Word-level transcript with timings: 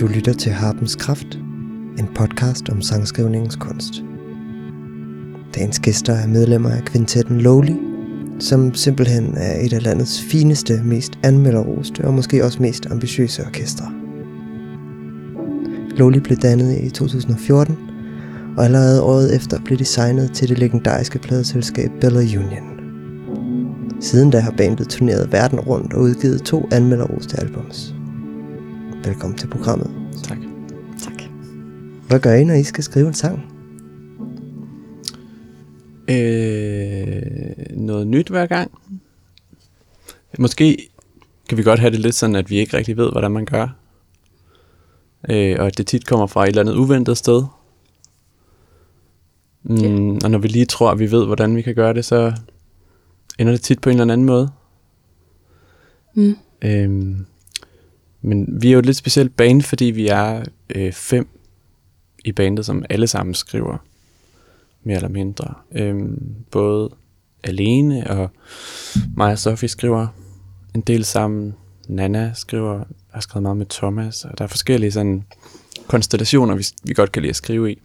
Du 0.00 0.06
lytter 0.06 0.32
til 0.32 0.52
Harpens 0.52 0.94
Kraft, 0.94 1.38
en 1.98 2.08
podcast 2.14 2.68
om 2.68 2.82
sangskrivningens 2.82 3.56
kunst. 3.56 3.94
Dagens 5.54 5.78
gæster 5.78 6.12
er 6.12 6.26
medlemmer 6.26 6.70
af 6.70 6.84
kvintetten 6.84 7.40
Lowly, 7.40 7.76
som 8.38 8.74
simpelthen 8.74 9.34
er 9.36 9.60
et 9.66 9.72
af 9.72 9.82
landets 9.82 10.22
fineste, 10.22 10.82
mest 10.84 11.18
anmelderoste 11.22 12.04
og 12.04 12.14
måske 12.14 12.44
også 12.44 12.62
mest 12.62 12.86
ambitiøse 12.90 13.46
orkestre. 13.46 13.92
Lowly 15.96 16.18
blev 16.18 16.38
dannet 16.38 16.78
i 16.82 16.90
2014, 16.90 17.76
og 18.56 18.64
allerede 18.64 19.02
året 19.02 19.36
efter 19.36 19.60
blev 19.64 19.78
designet 19.78 20.32
til 20.32 20.48
det 20.48 20.58
legendariske 20.58 21.18
pladeselskab 21.18 21.90
Bella 22.00 22.20
Union. 22.20 22.80
Siden 24.00 24.30
da 24.30 24.38
har 24.38 24.54
bandet 24.56 24.88
turneret 24.88 25.32
verden 25.32 25.60
rundt 25.60 25.92
og 25.92 26.00
udgivet 26.00 26.42
to 26.42 26.68
anmelderoste 26.72 27.40
albums. 27.40 27.94
Velkommen 29.04 29.38
til 29.38 29.46
programmet. 29.48 29.90
Tak. 30.22 30.38
Tak. 31.02 31.22
Hvad 32.08 32.20
gør 32.20 32.32
I, 32.34 32.44
når 32.44 32.54
I 32.54 32.62
skal 32.62 32.84
skrive 32.84 33.08
en 33.08 33.14
sang? 33.14 33.38
Øh, 36.10 37.76
noget 37.76 38.06
nyt 38.06 38.28
hver 38.28 38.46
gang. 38.46 38.70
Måske 40.38 40.88
kan 41.48 41.58
vi 41.58 41.62
godt 41.62 41.80
have 41.80 41.90
det 41.90 42.00
lidt 42.00 42.14
sådan, 42.14 42.36
at 42.36 42.50
vi 42.50 42.56
ikke 42.56 42.76
rigtig 42.76 42.96
ved, 42.96 43.10
hvordan 43.12 43.30
man 43.32 43.44
gør. 43.44 43.68
Øh, 45.30 45.56
og 45.58 45.66
at 45.66 45.78
det 45.78 45.86
tit 45.86 46.06
kommer 46.06 46.26
fra 46.26 46.42
et 46.42 46.48
eller 46.48 46.60
andet 46.60 46.74
uventet 46.74 47.16
sted. 47.18 47.44
Mm, 49.62 49.76
Ja. 49.76 50.18
Og 50.24 50.30
når 50.30 50.38
vi 50.38 50.48
lige 50.48 50.64
tror, 50.66 50.90
at 50.90 50.98
vi 50.98 51.10
ved, 51.10 51.26
hvordan 51.26 51.56
vi 51.56 51.62
kan 51.62 51.74
gøre 51.74 51.94
det, 51.94 52.04
så 52.04 52.32
ender 53.38 53.52
det 53.52 53.60
tit 53.60 53.80
på 53.80 53.90
en 53.90 54.00
eller 54.00 54.12
anden 54.12 54.26
måde. 54.26 54.50
Mm. 56.14 56.36
Øhm, 56.64 57.26
men 58.24 58.62
vi 58.62 58.68
er 58.68 58.72
jo 58.72 58.78
et 58.78 58.86
lidt 58.86 58.96
specielt 58.96 59.36
band, 59.36 59.62
fordi 59.62 59.84
vi 59.84 60.08
er 60.08 60.44
øh, 60.74 60.92
fem 60.92 61.28
i 62.24 62.32
bandet, 62.32 62.66
som 62.66 62.84
alle 62.90 63.06
sammen 63.06 63.34
skriver, 63.34 63.76
mere 64.84 64.96
eller 64.96 65.08
mindre. 65.08 65.54
Øhm, 65.72 66.34
både 66.50 66.90
alene, 67.42 68.10
og 68.10 68.30
mig 69.16 69.32
og 69.32 69.38
Sofie 69.38 69.68
skriver 69.68 70.06
en 70.74 70.80
del 70.80 71.04
sammen. 71.04 71.54
Nana 71.88 72.32
skriver, 72.34 72.84
har 73.10 73.20
skrevet 73.20 73.42
meget 73.42 73.56
med 73.56 73.66
Thomas, 73.66 74.24
og 74.24 74.38
der 74.38 74.44
er 74.44 74.48
forskellige 74.48 74.92
sådan 74.92 75.24
konstellationer, 75.86 76.54
vi, 76.54 76.64
vi 76.84 76.94
godt 76.94 77.12
kan 77.12 77.22
lide 77.22 77.30
at 77.30 77.36
skrive 77.36 77.72
i. 77.72 77.82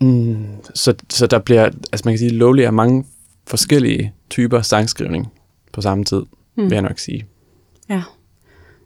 Mm, 0.00 0.46
så, 0.74 0.94
så 1.10 1.26
der 1.26 1.38
bliver, 1.38 1.64
altså 1.64 2.02
man 2.04 2.12
kan 2.12 2.18
sige, 2.18 2.30
Lowly 2.30 2.60
er 2.60 2.70
mange 2.70 3.04
forskellige 3.46 4.12
typer 4.30 4.62
sangskrivning 4.62 5.32
på 5.72 5.80
samme 5.80 6.04
tid, 6.04 6.22
mm. 6.56 6.62
vil 6.62 6.72
jeg 6.72 6.82
nok 6.82 6.98
sige. 6.98 7.26
Ja. 7.88 8.02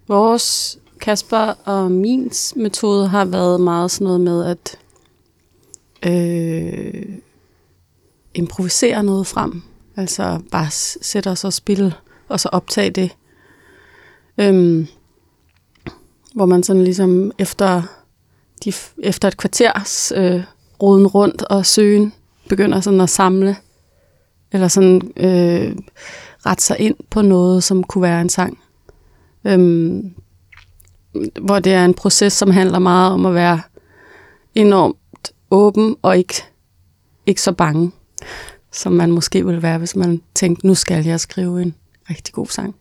Vores, 0.08 0.78
Kasper 1.00 1.54
og 1.64 1.90
min 1.90 2.30
metode 2.56 3.08
har 3.08 3.24
været 3.24 3.60
meget 3.60 3.90
sådan 3.90 4.04
noget 4.04 4.20
med 4.20 4.44
at 4.44 4.78
øh, 6.06 7.04
improvisere 8.34 9.02
noget 9.04 9.26
frem. 9.26 9.62
Altså 9.96 10.40
bare 10.50 10.70
s- 10.70 10.98
sætte 11.02 11.30
os 11.30 11.44
og 11.44 11.52
spille, 11.52 11.94
og 12.28 12.40
så 12.40 12.48
optage 12.52 12.90
det. 12.90 13.16
Øhm, 14.38 14.86
hvor 16.34 16.46
man 16.46 16.62
sådan 16.62 16.84
ligesom 16.84 17.32
efter, 17.38 17.82
de, 18.64 18.72
efter 18.98 19.28
et 19.28 19.36
kvarters 19.36 20.12
øh, 20.16 20.42
roden 20.82 21.06
rundt 21.06 21.42
og 21.42 21.66
søgen, 21.66 22.12
begynder 22.48 22.80
sådan 22.80 23.00
at 23.00 23.10
samle, 23.10 23.56
eller 24.52 24.68
sådan 24.68 25.12
øh, 25.16 25.76
rette 26.46 26.64
sig 26.64 26.78
ind 26.78 26.96
på 27.10 27.22
noget, 27.22 27.64
som 27.64 27.84
kunne 27.84 28.02
være 28.02 28.20
en 28.20 28.28
sang. 28.28 28.58
Øhm, 29.44 30.14
hvor 31.40 31.58
det 31.58 31.72
er 31.72 31.84
en 31.84 31.94
proces, 31.94 32.32
som 32.32 32.50
handler 32.50 32.78
meget 32.78 33.12
om 33.12 33.26
at 33.26 33.34
være 33.34 33.60
enormt 34.54 35.32
åben 35.50 35.96
og 36.02 36.18
ikke, 36.18 36.34
ikke 37.26 37.42
så 37.42 37.52
bange, 37.52 37.92
som 38.72 38.92
man 38.92 39.10
måske 39.10 39.46
ville 39.46 39.62
være, 39.62 39.78
hvis 39.78 39.96
man 39.96 40.22
tænkte, 40.34 40.66
nu 40.66 40.74
skal 40.74 41.04
jeg 41.04 41.20
skrive 41.20 41.62
en 41.62 41.74
rigtig 42.10 42.34
god 42.34 42.46
sang. 42.46 42.74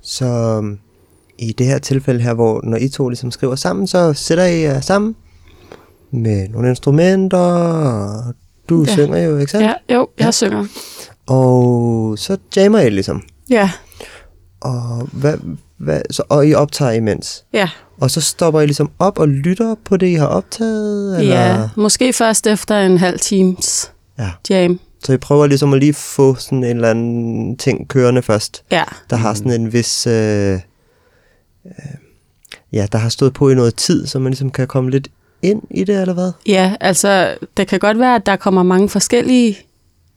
Så 0.00 0.26
øhm, 0.26 0.78
i 1.38 1.52
det 1.52 1.66
her 1.66 1.78
tilfælde 1.78 2.20
her, 2.20 2.34
hvor 2.34 2.60
når 2.64 2.76
I 2.76 2.88
to 2.88 3.08
ligesom 3.08 3.30
skriver 3.30 3.54
sammen, 3.54 3.86
så 3.86 4.12
sætter 4.12 4.44
I 4.44 4.60
jer 4.60 4.80
sammen 4.80 5.16
med 6.10 6.48
nogle 6.48 6.68
instrumenter, 6.68 7.38
og 7.38 8.34
du 8.68 8.84
ja. 8.84 8.92
Synger 8.92 9.18
jo, 9.18 9.38
ikke 9.38 9.52
sandt? 9.52 9.66
Ja, 9.66 9.94
jo, 9.94 10.08
jeg 10.18 10.24
ja. 10.24 10.30
synger. 10.30 10.66
Og 11.26 12.18
så 12.18 12.38
jammer 12.56 12.78
I 12.78 12.90
ligesom. 12.90 13.22
Ja, 13.50 13.70
Og, 14.60 15.08
hvad, 15.12 15.38
hvad, 15.76 16.00
så, 16.10 16.22
og 16.28 16.48
I 16.48 16.54
optager 16.54 16.92
imens. 16.92 17.44
ja, 17.52 17.68
Og 18.00 18.10
så 18.10 18.20
stopper 18.20 18.60
I 18.60 18.66
ligesom 18.66 18.90
op 18.98 19.18
og 19.18 19.28
lytter 19.28 19.74
på 19.84 19.96
det, 19.96 20.06
I 20.06 20.14
har 20.14 20.26
optaget? 20.26 21.18
Eller? 21.18 21.34
ja. 21.36 21.68
Måske 21.76 22.12
først 22.12 22.46
efter 22.46 22.78
en 22.78 22.98
halv 22.98 23.18
times 23.18 23.92
ja. 24.18 24.30
jam. 24.50 24.80
Så 25.04 25.12
I 25.12 25.16
prøver 25.16 25.46
ligesom 25.46 25.72
at 25.72 25.80
lige 25.80 25.94
få 25.94 26.34
sådan 26.34 26.64
en 26.64 26.76
eller 26.76 26.90
anden 26.90 27.56
ting 27.56 27.88
kørende 27.88 28.22
først, 28.22 28.64
Ja, 28.70 28.84
der 29.10 29.16
har 29.16 29.34
sådan 29.34 29.60
en 29.60 29.72
vis... 29.72 30.06
Øh, 30.06 30.12
øh, 30.54 30.60
ja, 32.72 32.86
der 32.92 32.98
har 32.98 33.08
stået 33.08 33.32
på 33.32 33.50
i 33.50 33.54
noget 33.54 33.74
tid, 33.74 34.06
så 34.06 34.18
man 34.18 34.30
ligesom 34.30 34.50
kan 34.50 34.66
komme 34.66 34.90
lidt 34.90 35.08
ind 35.42 35.62
i 35.70 35.84
det, 35.84 36.00
eller 36.00 36.14
hvad? 36.14 36.32
Ja, 36.46 36.74
altså 36.80 37.36
det 37.56 37.68
kan 37.68 37.78
godt 37.78 37.98
være, 37.98 38.14
at 38.14 38.26
der 38.26 38.36
kommer 38.36 38.62
mange 38.62 38.88
forskellige 38.88 39.58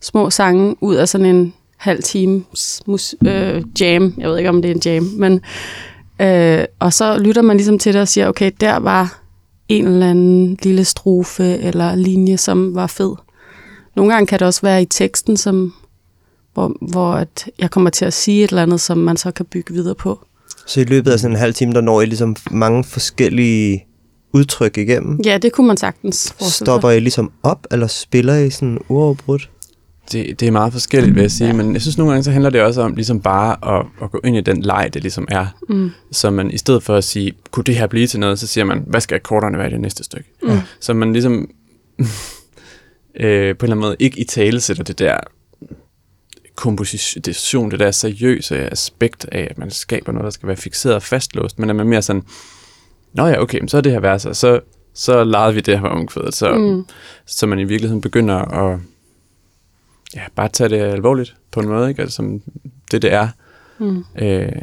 små 0.01 0.29
sange 0.29 0.75
ud 0.83 0.95
af 0.95 1.09
sådan 1.09 1.25
en 1.25 1.53
halv 1.81 2.03
times 2.03 2.81
mus- 2.87 3.15
øh, 3.27 3.63
jam. 3.81 4.13
Jeg 4.17 4.29
ved 4.29 4.37
ikke, 4.37 4.49
om 4.49 4.61
det 4.61 4.71
er 4.71 4.75
en 4.75 4.81
jam, 4.85 5.03
men 5.03 5.41
øh, 6.21 6.65
og 6.79 6.93
så 6.93 7.17
lytter 7.17 7.41
man 7.41 7.57
ligesom 7.57 7.79
til 7.79 7.93
det 7.93 8.01
og 8.01 8.07
siger, 8.07 8.27
okay, 8.27 8.51
der 8.59 8.77
var 8.77 9.19
en 9.69 9.87
eller 9.87 10.09
anden 10.09 10.57
lille 10.63 10.85
strofe 10.85 11.57
eller 11.57 11.95
linje, 11.95 12.37
som 12.37 12.75
var 12.75 12.87
fed. 12.87 13.15
Nogle 13.95 14.13
gange 14.13 14.27
kan 14.27 14.39
det 14.39 14.47
også 14.47 14.61
være 14.61 14.81
i 14.81 14.85
teksten, 14.85 15.37
som, 15.37 15.73
hvor, 16.53 16.75
hvor 16.91 17.13
at 17.13 17.49
jeg 17.59 17.71
kommer 17.71 17.89
til 17.89 18.05
at 18.05 18.13
sige 18.13 18.43
et 18.43 18.49
eller 18.49 18.63
andet, 18.63 18.81
som 18.81 18.97
man 18.97 19.17
så 19.17 19.31
kan 19.31 19.45
bygge 19.45 19.73
videre 19.73 19.95
på. 19.95 20.19
Så 20.67 20.81
i 20.81 20.83
løbet 20.83 21.11
af 21.11 21.19
sådan 21.19 21.35
en 21.35 21.39
halv 21.39 21.53
time, 21.53 21.73
der 21.73 21.81
når 21.81 22.01
I 22.01 22.05
ligesom 22.05 22.35
mange 22.51 22.83
forskellige 22.83 23.85
udtryk 24.33 24.77
igennem. 24.77 25.19
Ja, 25.25 25.37
det 25.37 25.51
kunne 25.51 25.67
man 25.67 25.77
sagtens. 25.77 26.33
Stopper 26.39 26.89
I 26.89 26.99
ligesom 26.99 27.31
op, 27.43 27.67
eller 27.71 27.87
spiller 27.87 28.35
I 28.35 28.49
sådan 28.49 28.79
uafbrudt? 28.89 29.49
Det, 30.11 30.39
det 30.39 30.47
er 30.47 30.51
meget 30.51 30.73
forskelligt, 30.73 31.15
vil 31.15 31.21
jeg 31.21 31.31
sige, 31.31 31.47
ja. 31.47 31.53
Men 31.53 31.73
jeg 31.73 31.81
synes 31.81 31.97
nogle 31.97 32.11
gange, 32.11 32.23
så 32.23 32.31
handler 32.31 32.49
det 32.49 32.61
også 32.61 32.81
om 32.81 32.95
ligesom 32.95 33.21
bare 33.21 33.77
at, 33.79 33.85
at 34.03 34.11
gå 34.11 34.19
ind 34.23 34.37
i 34.37 34.41
den 34.41 34.61
leg, 34.61 34.89
det 34.93 35.01
ligesom 35.01 35.27
er. 35.29 35.45
Mm. 35.69 35.91
Så 36.11 36.29
man 36.29 36.51
i 36.51 36.57
stedet 36.57 36.83
for 36.83 36.95
at 36.95 37.03
sige, 37.03 37.33
kunne 37.51 37.63
det 37.63 37.75
her 37.75 37.87
blive 37.87 38.07
til 38.07 38.19
noget, 38.19 38.39
så 38.39 38.47
siger 38.47 38.65
man, 38.65 38.83
hvad 38.87 39.01
skal 39.01 39.15
akkorderne 39.15 39.57
være 39.57 39.67
i 39.67 39.71
det 39.71 39.81
næste 39.81 40.03
stykke? 40.03 40.29
Mm. 40.43 40.57
Så 40.79 40.93
man 40.93 41.13
ligesom 41.13 41.33
øh, 41.99 42.05
på 43.19 43.25
en 43.25 43.29
eller 43.29 43.55
anden 43.61 43.79
måde 43.79 43.95
ikke 43.99 44.19
i 44.19 44.23
tale 44.23 44.59
sætter 44.59 44.83
det 44.83 44.99
der 44.99 45.17
komposition, 46.55 47.71
det 47.71 47.79
der 47.79 47.91
seriøse 47.91 48.71
aspekt 48.71 49.25
af, 49.31 49.47
at 49.51 49.57
man 49.57 49.71
skaber 49.71 50.11
noget, 50.11 50.23
der 50.23 50.29
skal 50.29 50.47
være 50.47 50.57
fixeret 50.57 50.95
og 50.95 51.03
fastlåst, 51.03 51.59
men 51.59 51.69
at 51.69 51.75
man 51.75 51.87
mere 51.87 52.01
sådan, 52.01 52.23
nå 53.13 53.27
ja, 53.27 53.41
okay, 53.41 53.59
så 53.67 53.77
er 53.77 53.81
det 53.81 53.91
her 53.91 53.99
vers, 53.99 54.25
og 54.25 54.35
så, 54.35 54.59
så 54.93 55.23
legede 55.23 55.53
vi 55.53 55.61
det 55.61 55.79
her 55.79 55.87
omkvædet, 55.87 56.33
så. 56.33 56.53
Mm. 56.53 56.85
så 57.25 57.47
man 57.47 57.59
i 57.59 57.63
virkeligheden 57.63 58.01
begynder 58.01 58.35
at 58.35 58.79
ja, 60.15 60.21
bare 60.35 60.49
tage 60.49 60.69
det 60.69 60.77
alvorligt 60.81 61.35
på 61.51 61.59
en 61.59 61.67
måde, 61.67 61.89
ikke? 61.89 62.01
Altså, 62.01 62.15
som 62.15 62.41
det 62.91 63.01
det 63.01 63.13
er. 63.13 63.27
Mm. 63.79 64.03
Øh, 64.21 64.61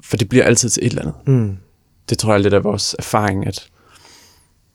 for 0.00 0.16
det 0.16 0.28
bliver 0.28 0.44
altid 0.44 0.68
til 0.68 0.86
et 0.86 0.90
eller 0.90 1.02
andet. 1.02 1.14
Mm. 1.26 1.56
Det 2.08 2.18
tror 2.18 2.32
jeg 2.32 2.38
er 2.38 2.42
lidt 2.42 2.54
af 2.54 2.64
vores 2.64 2.96
erfaring, 2.98 3.46
at 3.46 3.68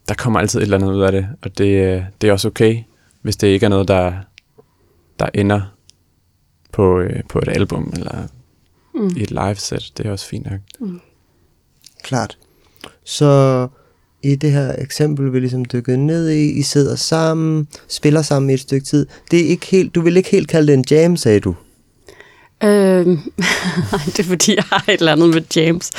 der 0.08 0.14
kommer 0.16 0.40
altid 0.40 0.60
et 0.60 0.64
eller 0.64 0.78
andet 0.78 0.94
ud 0.94 1.02
af 1.02 1.12
det, 1.12 1.28
og 1.42 1.58
det, 1.58 1.68
øh, 1.96 2.04
det 2.22 2.28
er 2.28 2.34
også 2.34 2.48
okay, 2.48 2.84
hvis 3.22 3.38
det 3.38 3.48
ikke 3.48 3.66
er 3.66 3.70
noget, 3.70 3.88
der, 3.88 4.14
der 5.20 5.30
ender 5.34 5.62
på, 6.72 7.00
øh, 7.00 7.24
på 7.30 7.40
et 7.40 7.48
album 7.48 7.94
eller 7.98 8.28
Mm. 8.94 9.08
i 9.18 9.22
et 9.24 9.32
live-set. 9.32 9.94
Det 9.98 10.06
er 10.06 10.12
også 10.12 10.28
fint 10.28 10.48
nok. 10.52 10.60
Klart. 12.04 12.38
Så 13.04 13.68
i 14.24 14.36
det 14.36 14.52
her 14.52 14.74
eksempel, 14.78 15.34
vi 15.34 15.40
ligesom 15.40 15.66
dykket 15.66 16.00
ned 16.00 16.30
i, 16.30 16.52
I 16.52 16.62
sidder 16.62 16.96
sammen, 16.96 17.68
spiller 17.88 18.22
sammen 18.22 18.50
i 18.50 18.54
et 18.54 18.60
stykke 18.60 18.86
tid. 18.86 19.06
Det 19.32 19.40
er 19.46 19.48
ikke 19.48 19.66
helt, 19.66 19.96
du 19.96 20.02
vil 20.02 20.18
ikke 20.18 20.30
helt 20.30 20.48
kalde 20.48 20.68
det 20.68 20.74
en 20.74 20.86
jam, 20.92 21.18
sagde 21.18 21.40
du. 21.40 21.56
Nej, 23.92 24.02
det 24.06 24.20
er 24.20 24.24
fordi, 24.24 24.56
jeg 24.56 24.64
har 24.64 24.84
et 24.88 25.00
eller 25.00 25.12
andet 25.12 25.30
med 25.30 25.42
James. 25.56 25.92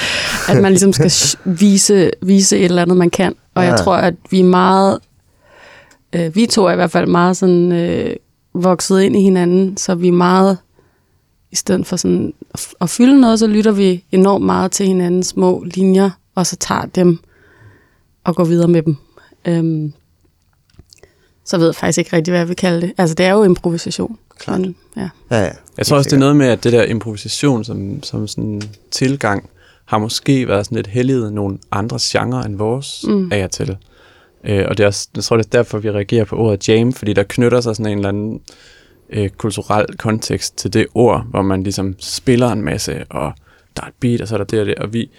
At 0.48 0.62
man 0.62 0.72
ligesom 0.72 0.92
skal 0.92 1.12
vise, 1.60 2.10
vise 2.22 2.58
et 2.58 2.64
eller 2.64 2.82
andet, 2.82 2.96
man 2.96 3.10
kan. 3.10 3.34
Og 3.54 3.62
Ja. 3.64 3.68
jeg 3.70 3.78
tror, 3.78 3.94
at 3.96 4.14
vi 4.30 4.40
er 4.40 4.44
meget... 4.44 4.98
Øh, 6.12 6.34
vi 6.34 6.46
to 6.46 6.64
er 6.64 6.72
i 6.72 6.76
hvert 6.76 6.90
fald 6.90 7.06
meget 7.06 7.36
sådan 7.36 7.72
øh, 7.72 8.16
vokset 8.54 9.00
ind 9.02 9.16
i 9.16 9.20
hinanden, 9.22 9.76
så 9.76 9.94
vi 9.94 10.08
er 10.08 10.12
meget... 10.12 10.58
I 11.52 11.56
stedet 11.56 11.86
for 11.86 11.96
sådan 11.96 12.32
at 12.80 12.90
fylde 12.90 13.20
noget, 13.20 13.38
så 13.38 13.46
lytter 13.46 13.72
vi 13.72 14.04
enormt 14.12 14.44
meget 14.44 14.72
til 14.72 14.86
hinandens 14.86 15.26
små 15.26 15.64
linjer, 15.74 16.10
og 16.34 16.46
så 16.46 16.56
tager 16.56 16.84
dem 16.94 17.18
og 18.28 18.36
går 18.36 18.44
videre 18.44 18.68
med 18.68 18.82
dem. 18.82 18.96
Øhm, 19.44 19.92
så 21.44 21.58
ved 21.58 21.66
jeg 21.66 21.74
faktisk 21.74 21.98
ikke 21.98 22.16
rigtig, 22.16 22.32
hvad 22.32 22.40
jeg 22.40 22.48
vil 22.48 22.56
kalde 22.56 22.80
det. 22.80 22.92
Altså, 22.98 23.14
det 23.14 23.26
er 23.26 23.32
jo 23.32 23.44
improvisation. 23.44 24.18
Klart. 24.38 24.60
Men, 24.60 24.76
ja. 24.96 25.08
Ja, 25.30 25.40
ja. 25.40 25.50
Jeg 25.78 25.86
tror 25.86 25.96
også, 25.96 26.08
det 26.08 26.16
er 26.16 26.20
noget 26.20 26.36
med, 26.36 26.46
at 26.46 26.64
det 26.64 26.72
der 26.72 26.84
improvisation 26.84 27.64
som, 27.64 28.02
som 28.02 28.26
sådan 28.26 28.62
tilgang 28.90 29.50
har 29.84 29.98
måske 29.98 30.48
været 30.48 30.66
sådan 30.66 30.76
lidt 30.76 30.86
helliget 30.86 31.32
nogle 31.32 31.58
andre 31.70 31.98
genrer 32.02 32.42
end 32.42 32.56
vores 32.56 33.04
mm. 33.08 33.32
af 33.32 33.44
og 33.44 33.50
til. 33.50 33.76
Øh, 34.44 34.64
og 34.68 34.78
det 34.78 34.82
er 34.82 34.86
også, 34.86 35.08
jeg 35.14 35.24
tror, 35.24 35.36
det 35.36 35.46
er 35.46 35.50
derfor, 35.50 35.78
vi 35.78 35.90
reagerer 35.90 36.24
på 36.24 36.36
ordet 36.36 36.68
jam, 36.68 36.92
fordi 36.92 37.12
der 37.12 37.22
knytter 37.22 37.60
sig 37.60 37.76
sådan 37.76 37.92
en 37.92 37.98
eller 37.98 38.08
anden 38.08 38.40
øh, 39.10 39.28
kulturel 39.28 39.96
kontekst 39.96 40.58
til 40.58 40.72
det 40.72 40.86
ord, 40.94 41.26
hvor 41.30 41.42
man 41.42 41.62
ligesom 41.62 41.94
spiller 41.98 42.48
en 42.48 42.62
masse, 42.62 43.04
og 43.10 43.32
der 43.76 43.82
er 43.82 43.86
et 43.86 43.94
beat, 44.00 44.20
og 44.20 44.28
så 44.28 44.34
er 44.34 44.38
der 44.38 44.44
det 44.44 44.60
og 44.60 44.66
det, 44.66 44.74
og 44.74 44.92
vi... 44.92 45.10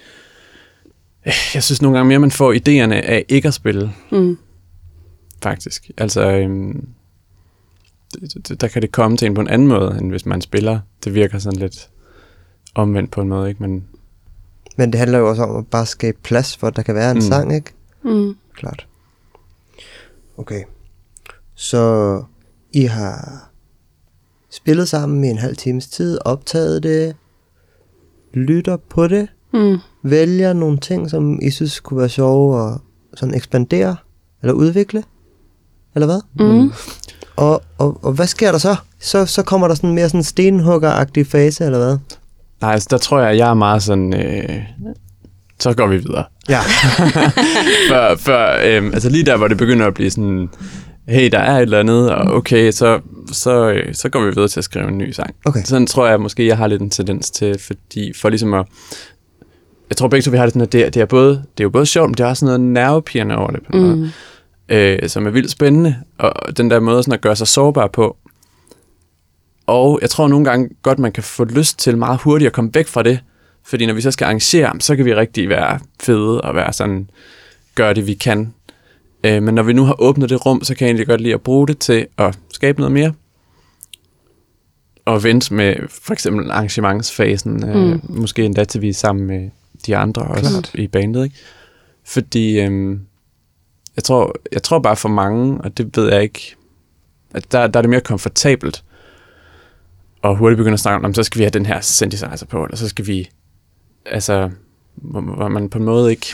Jeg 1.54 1.62
synes 1.62 1.82
nogle 1.82 1.98
gange 1.98 2.08
mere, 2.08 2.18
man 2.18 2.30
får 2.30 2.52
idéerne 2.54 2.94
af 2.94 3.24
ikke 3.28 3.48
at 3.48 3.54
spille, 3.54 3.92
Mm. 4.12 4.38
faktisk. 5.42 5.90
Altså, 5.98 6.30
øhm, 6.30 6.88
det- 8.14 8.48
det- 8.48 8.60
der 8.60 8.68
kan 8.68 8.82
det 8.82 8.92
komme 8.92 9.16
til 9.16 9.26
en 9.26 9.34
på 9.34 9.40
en 9.40 9.48
anden 9.48 9.68
måde, 9.68 9.98
end 10.00 10.10
hvis 10.10 10.26
man 10.26 10.40
spiller. 10.40 10.80
Det 11.04 11.14
virker 11.14 11.38
sådan 11.38 11.58
lidt 11.58 11.88
omvendt 12.74 13.10
på 13.10 13.20
en 13.20 13.28
måde, 13.28 13.48
ikke? 13.48 13.62
Men 13.62 13.86
Men 14.76 14.92
det 14.92 14.98
handler 14.98 15.18
jo 15.18 15.28
også 15.28 15.42
om 15.42 15.56
at 15.56 15.66
bare 15.66 15.86
skabe 15.86 16.18
plads, 16.22 16.56
for 16.56 16.66
at 16.66 16.76
der 16.76 16.82
kan 16.82 16.94
være 16.94 17.10
en 17.10 17.16
mm. 17.16 17.20
sang, 17.20 17.54
ikke? 17.54 17.70
Mm. 18.02 18.36
Klart. 18.54 18.86
Okay. 20.36 20.62
Så 21.54 22.24
I 22.72 22.84
har 22.84 23.48
spillet 24.50 24.88
sammen 24.88 25.24
i 25.24 25.28
en 25.28 25.38
halv 25.38 25.56
times 25.56 25.86
tid, 25.88 26.18
optaget 26.24 26.82
det, 26.82 27.16
lytter 28.34 28.76
på 28.76 29.06
det, 29.08 29.28
Mm. 29.52 29.78
vælger 30.02 30.52
nogle 30.52 30.78
ting, 30.78 31.10
som 31.10 31.38
I 31.42 31.50
synes 31.50 31.80
kunne 31.80 32.00
være 32.00 32.08
sjove 32.08 32.68
at 32.68 32.78
sådan 33.14 33.34
ekspandere 33.34 33.96
eller 34.42 34.52
udvikle? 34.52 35.04
Eller 35.94 36.06
hvad? 36.06 36.20
Mm. 36.46 36.72
Og, 37.36 37.62
og, 37.78 37.98
og 38.04 38.12
hvad 38.12 38.26
sker 38.26 38.52
der 38.52 38.58
så? 38.58 38.76
Så, 38.98 39.26
så 39.26 39.42
kommer 39.42 39.68
der 39.68 39.74
sådan 39.74 39.94
mere 39.94 40.08
sådan 40.08 40.22
stenhugger-agtig 40.22 41.26
fase, 41.26 41.64
eller 41.64 41.78
hvad? 41.78 41.98
nej, 42.60 42.72
altså, 42.72 42.88
der 42.90 42.98
tror 42.98 43.20
jeg, 43.20 43.30
at 43.30 43.36
jeg 43.36 43.50
er 43.50 43.54
meget 43.54 43.82
sådan... 43.82 44.14
Øh, 44.14 44.62
så 45.58 45.74
går 45.74 45.86
vi 45.86 45.96
videre. 45.96 46.24
Ja. 46.48 46.60
før, 47.90 48.16
før, 48.16 48.60
øhm, 48.64 48.86
altså 48.94 49.10
lige 49.10 49.26
der, 49.26 49.36
hvor 49.36 49.48
det 49.48 49.56
begynder 49.56 49.86
at 49.86 49.94
blive 49.94 50.10
sådan, 50.10 50.48
hey, 51.08 51.30
der 51.30 51.38
er 51.38 51.56
et 51.56 51.62
eller 51.62 51.80
andet, 51.80 52.10
og 52.10 52.34
okay, 52.34 52.70
så, 52.70 53.00
så, 53.32 53.70
øh, 53.70 53.94
så 53.94 54.08
går 54.08 54.20
vi 54.20 54.26
videre 54.26 54.48
til 54.48 54.60
at 54.60 54.64
skrive 54.64 54.88
en 54.88 54.98
ny 54.98 55.10
sang. 55.10 55.34
Okay. 55.44 55.62
Sådan 55.64 55.86
tror 55.86 56.06
jeg 56.06 56.20
måske, 56.20 56.46
jeg 56.46 56.56
har 56.56 56.66
lidt 56.66 56.82
en 56.82 56.90
tendens 56.90 57.30
til, 57.30 57.58
fordi 57.58 58.12
for 58.20 58.28
ligesom 58.28 58.54
at, 58.54 58.66
jeg 59.90 59.96
tror 59.96 60.08
begge 60.08 60.22
to, 60.22 60.30
vi 60.30 60.36
har 60.36 60.44
det 60.44 60.52
sådan, 60.52 60.62
at 60.66 60.72
det, 60.72 60.86
er- 60.86 60.90
det, 60.90 61.02
er, 61.02 61.06
både, 61.06 61.30
det 61.30 61.60
er 61.60 61.64
jo 61.64 61.70
både 61.70 61.86
sjovt, 61.86 62.08
men 62.10 62.14
det 62.14 62.24
er 62.24 62.28
også 62.28 62.40
sådan 62.46 62.60
noget 62.60 62.72
nervepirrende 62.74 63.36
over 63.36 63.50
det 63.50 63.60
på 63.62 63.76
mm. 63.76 63.82
måde, 63.82 64.10
øh, 64.68 65.08
som 65.08 65.26
er 65.26 65.30
vildt 65.30 65.50
spændende, 65.50 65.96
og 66.18 66.56
den 66.56 66.70
der 66.70 66.80
måde 66.80 67.02
sådan 67.02 67.14
at 67.14 67.20
gøre 67.20 67.36
sig 67.36 67.48
sårbar 67.48 67.86
på. 67.86 68.16
Og 69.66 69.98
jeg 70.02 70.10
tror 70.10 70.28
nogle 70.28 70.44
gange 70.44 70.68
godt, 70.82 70.98
man 70.98 71.12
kan 71.12 71.22
få 71.22 71.44
lyst 71.44 71.78
til 71.78 71.98
meget 71.98 72.20
hurtigt 72.20 72.46
at 72.46 72.52
komme 72.52 72.70
væk 72.74 72.86
fra 72.86 73.02
det, 73.02 73.18
fordi 73.64 73.86
når 73.86 73.94
vi 73.94 74.00
så 74.00 74.10
skal 74.10 74.24
arrangere, 74.24 74.72
så 74.80 74.96
kan 74.96 75.04
vi 75.04 75.14
rigtig 75.14 75.48
være 75.48 75.78
fede 76.02 76.40
og 76.40 76.54
være 76.54 76.72
sådan, 76.72 77.10
gøre 77.74 77.94
det, 77.94 78.06
vi 78.06 78.14
kan. 78.14 78.54
Øh, 79.24 79.42
men 79.42 79.54
når 79.54 79.62
vi 79.62 79.72
nu 79.72 79.84
har 79.84 80.00
åbnet 80.00 80.30
det 80.30 80.46
rum, 80.46 80.62
så 80.64 80.74
kan 80.74 80.84
jeg 80.86 80.90
egentlig 80.90 81.06
godt 81.06 81.20
lide 81.20 81.34
at 81.34 81.40
bruge 81.40 81.66
det 81.68 81.78
til 81.78 82.06
at 82.18 82.38
skabe 82.52 82.80
noget 82.80 82.92
mere. 82.92 83.12
Og 85.04 85.24
vente 85.24 85.54
med 85.54 85.74
for 85.88 86.12
eksempel 86.12 86.50
arrangementsfasen, 86.50 87.68
øh, 87.68 87.76
Mm. 87.92 88.00
måske 88.08 88.44
endda 88.44 88.64
til 88.64 88.80
vi 88.82 88.88
er 88.88 88.94
sammen 88.94 89.26
med 89.26 89.50
de 89.86 89.96
andre 89.96 90.22
også 90.22 90.50
Klart. 90.50 90.70
i 90.74 90.86
bandet. 90.88 91.24
Ikke? 91.24 91.36
Fordi 92.04 92.60
øh, 92.60 92.98
jeg, 93.96 94.04
tror, 94.04 94.34
jeg 94.52 94.62
tror 94.62 94.78
bare 94.78 94.96
for 94.96 95.08
mange, 95.08 95.60
og 95.60 95.78
det 95.78 95.96
ved 95.96 96.12
jeg 96.12 96.22
ikke, 96.22 96.56
at 97.34 97.52
der, 97.52 97.66
der 97.66 97.78
er 97.78 97.82
det 97.82 97.90
mere 97.90 98.00
komfortabelt 98.00 98.84
og 100.22 100.36
hurtigt 100.36 100.56
begynde 100.56 100.74
at 100.74 100.80
snakke 100.80 101.06
om, 101.06 101.14
så 101.14 101.22
skal 101.22 101.38
vi 101.38 101.44
have 101.44 101.50
den 101.50 101.66
her 101.66 101.80
synthesizer 101.80 102.46
på, 102.48 102.64
eller 102.64 102.76
så 102.76 102.88
skal 102.88 103.06
vi, 103.06 103.30
altså, 104.06 104.50
hvor, 104.94 105.20
hvor 105.20 105.48
man 105.48 105.68
på 105.70 105.78
en 105.78 105.84
måde 105.84 106.10
ikke, 106.10 106.26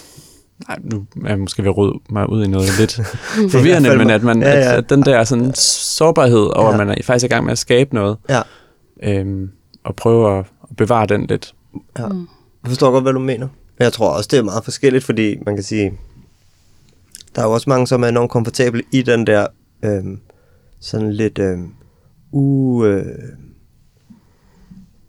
nej, 0.69 0.79
nu 0.85 1.07
er 1.25 1.29
jeg 1.29 1.39
måske 1.39 1.63
ved 1.63 1.71
at 1.71 1.77
rode 1.77 1.99
mig 2.11 2.29
ud 2.31 2.45
i 2.45 2.49
noget 2.49 2.69
lidt 2.79 3.01
forvirrende, 3.53 3.97
men 3.97 4.11
at, 4.11 4.23
man, 4.23 4.43
Ja, 4.43 4.49
ja. 4.51 4.73
At, 4.73 4.79
at 4.79 4.91
den 4.91 5.03
der 5.03 5.25
sådan 5.25 5.55
sårbarhed 5.55 6.39
over, 6.57 6.67
Ja. 6.67 6.73
at 6.73 6.87
man 6.87 6.89
er 6.99 7.03
faktisk 7.05 7.25
i 7.25 7.35
gang 7.35 7.45
med 7.45 7.53
at 7.53 7.59
skabe 7.59 7.95
noget, 7.95 8.17
Ja. 8.29 8.43
øhm, 9.03 9.51
og 9.85 9.97
prøve 9.97 10.39
at, 10.39 10.45
at 10.71 10.77
bevare 10.77 11.07
den 11.07 11.27
lidt. 11.27 11.55
Ja. 11.99 12.09
Jeg 12.67 12.71
forstår 12.71 12.91
godt, 12.91 13.05
hvad 13.05 13.13
du 13.13 13.19
mener. 13.19 13.49
Men 13.79 13.85
jeg 13.85 13.93
tror 13.93 14.09
også, 14.11 14.29
det 14.33 14.39
er 14.39 14.43
meget 14.43 14.65
forskelligt, 14.65 15.05
fordi 15.05 15.37
man 15.47 15.55
kan 15.55 15.65
sige, 15.65 15.93
der 17.35 17.43
er 17.43 17.47
jo 17.47 17.53
også 17.53 17.71
mange, 17.71 17.87
som 17.87 18.03
er 18.03 18.09
enormt 18.09 18.31
komfortable 18.31 18.83
i 18.93 19.03
den 19.03 19.27
der 19.27 19.47
øhm, 19.83 20.21
sådan 20.81 21.13
lidt 21.13 21.39
øhm, 21.39 21.71
u... 22.33 22.85
Øh, 22.85 23.19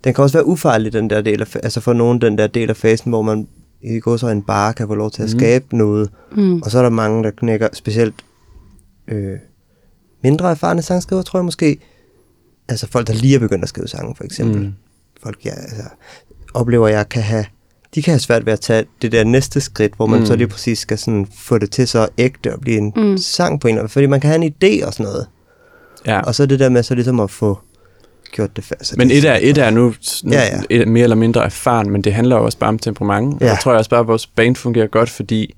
den 0.04 0.14
kan 0.14 0.24
også 0.24 0.38
være 0.38 0.46
ufarlig, 0.48 0.94
den 0.94 1.10
der 1.10 1.22
del 1.22 1.42
af, 1.42 1.56
altså 1.64 1.82
for 1.82 1.94
nogen 1.94 2.22
den 2.22 2.38
der 2.38 2.48
del 2.48 2.70
af 2.70 2.78
fasen, 2.78 3.12
hvor 3.12 3.22
man 3.22 3.48
i 3.82 4.00
går 4.00 4.18
så 4.18 4.28
en 4.28 4.42
bare 4.44 4.74
kan 4.74 4.88
få 4.88 4.96
lov 4.96 5.12
til 5.12 5.24
at 5.24 5.30
Mhm. 5.30 5.40
skabe 5.40 5.78
noget. 5.78 6.10
Mm. 6.32 6.62
Og 6.62 6.72
så 6.72 6.78
er 6.78 6.82
der 6.84 6.90
mange, 6.90 7.24
der 7.24 7.32
knækker, 7.32 7.68
specielt 7.74 8.16
øh, 9.08 9.38
mindre 10.24 10.52
erfarne 10.52 10.82
sangskriver, 10.82 11.22
tror 11.22 11.40
jeg 11.40 11.46
måske. 11.46 11.80
Altså 12.70 12.88
folk, 12.88 13.08
der 13.08 13.14
lige 13.14 13.36
er 13.36 13.40
begyndt 13.40 13.64
at 13.64 13.70
skrive 13.70 13.88
sange, 13.88 14.16
for 14.16 14.24
eksempel. 14.24 14.62
Mm. 14.62 14.74
Folk, 15.24 15.46
jeg 15.46 15.54
altså, 15.58 15.84
oplever, 16.60 16.88
jeg 16.88 17.10
kan 17.10 17.22
have, 17.24 17.46
de 17.96 18.02
kan 18.02 18.12
have 18.12 18.20
svært 18.20 18.46
ved 18.46 18.54
at 18.54 18.60
tage 18.60 18.86
det 19.02 19.12
der 19.12 19.24
næste 19.24 19.62
skridt, 19.62 19.94
hvor 19.96 20.06
man 20.06 20.20
Mm. 20.20 20.26
så 20.26 20.36
lige 20.36 20.48
præcis 20.48 20.80
skal 20.80 20.98
sådan 20.98 21.28
få 21.40 21.58
det 21.58 21.72
til 21.72 21.88
så 21.88 22.08
ægte 22.18 22.54
og 22.54 22.62
blive 22.62 22.78
en 22.78 22.94
Mm. 22.96 23.18
sang 23.18 23.62
på 23.62 23.68
en 23.68 23.74
eller 23.74 23.82
anden, 23.82 23.92
fordi 23.92 24.06
man 24.06 24.20
kan 24.20 24.30
have 24.30 24.44
en 24.46 24.54
idé 24.64 24.86
og 24.88 24.94
sådan 24.94 25.04
noget. 25.06 25.28
Ja. 26.06 26.20
Og 26.22 26.36
så 26.36 26.46
det 26.46 26.60
der 26.60 26.70
med 26.70 26.84
så 26.84 26.96
ligesom 26.96 27.20
at 27.20 27.32
få 27.32 27.60
gjort 28.32 28.56
det 28.56 28.64
fast. 28.64 28.98
Men 28.98 29.12
et 29.12 29.26
er, 29.26 29.38
et 29.42 29.58
er 29.58 29.70
nu, 29.70 29.94
nu 30.24 30.32
Ja, 30.32 30.42
ja. 30.42 30.62
Et 30.70 30.82
er 30.82 30.86
mere 30.86 31.04
eller 31.04 31.16
mindre 31.16 31.44
erfaren, 31.46 31.90
men 31.92 32.02
det 32.02 32.14
handler 32.14 32.36
jo 32.38 32.46
også 32.46 32.58
bare 32.58 32.68
om 32.68 32.80
temperament. 32.80 33.34
Og 33.34 33.42
Ja. 33.42 33.48
jeg 33.48 33.58
tror 33.64 33.72
jeg 33.72 33.78
også 33.80 33.90
bare, 33.90 34.00
at 34.00 34.08
vores 34.08 34.28
band 34.28 34.56
fungerer 34.56 34.88
godt, 34.88 35.10
fordi 35.10 35.56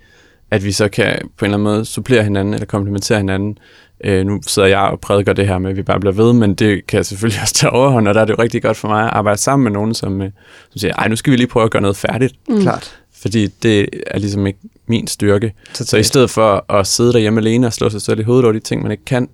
at 0.51 0.63
vi 0.65 0.71
så 0.71 0.87
kan 0.87 1.05
på 1.37 1.45
en 1.45 1.51
eller 1.51 1.57
anden 1.57 1.63
måde 1.63 1.85
supplere 1.85 2.23
hinanden, 2.23 2.53
eller 2.53 2.65
komplementere 2.65 3.17
hinanden. 3.17 3.57
Øh, 4.03 4.25
nu 4.25 4.41
sidder 4.47 4.67
jeg 4.67 4.79
og 4.79 4.99
prædiker 4.99 5.33
det 5.33 5.47
her 5.47 5.57
med, 5.57 5.69
at 5.71 5.77
vi 5.77 5.83
bare 5.83 5.99
bliver 5.99 6.13
ved, 6.13 6.33
men 6.33 6.55
det 6.55 6.87
kan 6.87 7.03
selvfølgelig 7.03 7.41
også 7.43 7.53
tage 7.53 7.71
overhånd, 7.71 8.07
og 8.07 8.13
der 8.15 8.21
er 8.21 8.25
det 8.25 8.33
jo 8.37 8.41
rigtig 8.43 8.61
godt 8.61 8.77
for 8.77 8.87
mig 8.87 9.03
at 9.03 9.09
arbejde 9.09 9.37
sammen 9.41 9.63
med 9.63 9.71
nogen, 9.71 9.93
som, 9.93 10.21
øh, 10.21 10.31
som 10.69 10.77
siger, 10.79 10.93
ej, 10.95 11.07
nu 11.07 11.15
skal 11.15 11.31
vi 11.31 11.37
lige 11.37 11.47
prøve 11.47 11.63
at 11.63 11.71
gøre 11.71 11.81
noget 11.81 11.97
færdigt, 11.97 12.35
Mm. 12.49 12.61
Klart. 12.61 12.99
fordi 13.21 13.47
det 13.47 13.89
er 14.07 14.19
ligesom 14.19 14.47
ikke 14.47 14.59
min 14.87 15.07
styrke. 15.07 15.53
Så 15.73 15.83
i 15.83 15.85
Totalt. 15.85 16.05
stedet 16.05 16.29
for 16.29 16.71
at 16.73 16.87
sidde 16.87 17.13
derhjemme 17.13 17.39
alene 17.39 17.67
og 17.67 17.73
slå 17.73 17.89
sig 17.89 18.01
selv 18.01 18.19
i 18.19 18.23
hovedet 18.23 18.45
over 18.45 18.53
de 18.53 18.59
ting, 18.59 18.81
man 18.83 18.91
ikke 18.91 19.05
kan, 19.05 19.29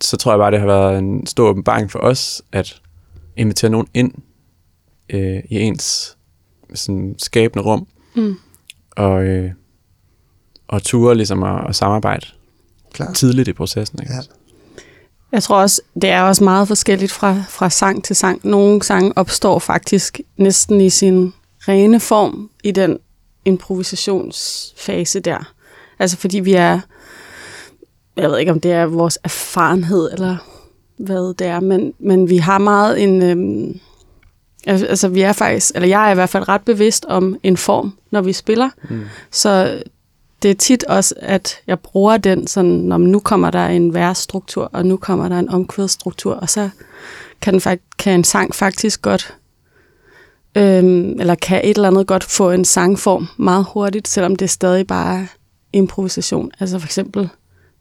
så 0.00 0.16
tror 0.16 0.32
jeg 0.32 0.38
bare, 0.38 0.50
det 0.50 0.60
har 0.60 0.66
været 0.66 0.98
en 0.98 1.26
stor 1.26 1.48
åbenbaring 1.48 1.90
for 1.90 1.98
os, 1.98 2.42
at 2.52 2.80
invitere 3.36 3.70
nogen 3.70 3.86
ind 3.94 4.12
øh, 5.10 5.38
i 5.50 5.60
ens 5.60 6.16
sådan, 6.74 7.14
skabende 7.18 7.64
rum, 7.64 7.86
Mm. 8.14 8.34
og, 8.96 9.24
øh, 9.24 9.50
og 10.68 10.82
ture 10.82 11.14
ligesom 11.14 11.42
at, 11.42 11.68
at 11.68 11.76
samarbejde 11.76 12.26
Klart. 12.92 13.14
tidligt 13.14 13.48
i 13.48 13.52
processen. 13.52 13.98
Ikke? 14.02 14.12
Ja. 14.12 14.20
Jeg 15.32 15.42
tror 15.42 15.56
også, 15.56 15.82
det 15.94 16.10
er 16.10 16.22
også 16.22 16.44
meget 16.44 16.68
forskelligt 16.68 17.12
fra, 17.12 17.42
fra 17.48 17.70
sang 17.70 18.04
til 18.04 18.16
sang. 18.16 18.40
Nogle 18.44 18.82
sange 18.82 19.12
opstår 19.16 19.58
faktisk 19.58 20.20
næsten 20.36 20.80
i 20.80 20.90
sin 20.90 21.32
rene 21.68 22.00
form 22.00 22.50
i 22.64 22.70
den 22.70 22.98
improvisationsfase 23.44 25.20
der. 25.20 25.52
Altså 25.98 26.16
fordi 26.16 26.40
vi 26.40 26.52
er, 26.52 26.80
jeg 28.16 28.30
ved 28.30 28.38
ikke 28.38 28.52
om 28.52 28.60
det 28.60 28.72
er 28.72 28.86
vores 28.86 29.18
erfarenhed 29.24 30.12
eller 30.12 30.36
hvad 30.96 31.34
det 31.34 31.46
er, 31.46 31.60
men, 31.60 31.94
men 31.98 32.28
vi 32.28 32.36
har 32.36 32.58
meget 32.58 33.02
en, 33.02 33.22
øhm, 33.22 33.80
altså 34.66 34.86
altså, 34.86 35.08
vi 35.08 35.20
er 35.20 35.32
faktisk, 35.32 35.72
eller 35.74 35.88
jeg 35.88 36.06
er 36.06 36.10
i 36.10 36.14
hvert 36.14 36.30
fald 36.30 36.48
ret 36.48 36.62
bevidst 36.62 37.04
om 37.04 37.36
en 37.42 37.56
form, 37.56 37.98
når 38.10 38.20
vi 38.20 38.32
spiller. 38.32 38.70
Mm. 38.90 39.04
Så 39.30 39.82
det 40.42 40.50
er 40.50 40.54
tit 40.54 40.84
også, 40.84 41.14
at 41.18 41.60
jeg 41.66 41.80
bruger 41.80 42.16
den 42.16 42.46
sådan, 42.46 42.70
når 42.70 42.98
nu 42.98 43.18
kommer 43.18 43.50
der 43.50 43.66
en 43.66 43.94
versstruktur, 43.94 44.70
og 44.72 44.86
nu 44.86 44.96
kommer 44.96 45.28
der 45.28 45.38
en 45.38 45.48
omkvædsstruktur, 45.48 46.34
og 46.34 46.50
så 46.50 46.70
kan, 47.40 47.54
den 47.54 47.78
kan 47.98 48.14
en 48.14 48.24
sang 48.24 48.54
faktisk 48.54 49.02
godt, 49.02 49.36
øhm, 50.56 51.20
eller 51.20 51.34
kan 51.34 51.60
et 51.64 51.76
eller 51.76 51.88
andet 51.88 52.06
godt 52.06 52.24
få 52.24 52.50
en 52.50 52.64
sangform 52.64 53.28
meget 53.36 53.66
hurtigt, 53.72 54.08
selvom 54.08 54.36
det 54.36 54.50
stadig 54.50 54.86
bare 54.86 55.20
er 55.20 55.26
improvisation. 55.72 56.50
Altså 56.60 56.78
for 56.78 56.86
eksempel 56.86 57.28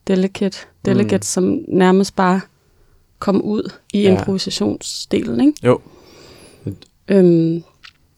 Delicate, 0.07 0.57
Delicate 0.85 1.17
mm. 1.17 1.23
som 1.23 1.59
nærmest 1.67 2.15
bare 2.15 2.41
kom 3.19 3.41
ud 3.41 3.71
i 3.93 4.01
ja. 4.01 4.11
improvisationsdelen, 4.11 5.41
ikke? 5.41 5.53
Jo. 5.63 5.79
Øhm, 7.07 7.63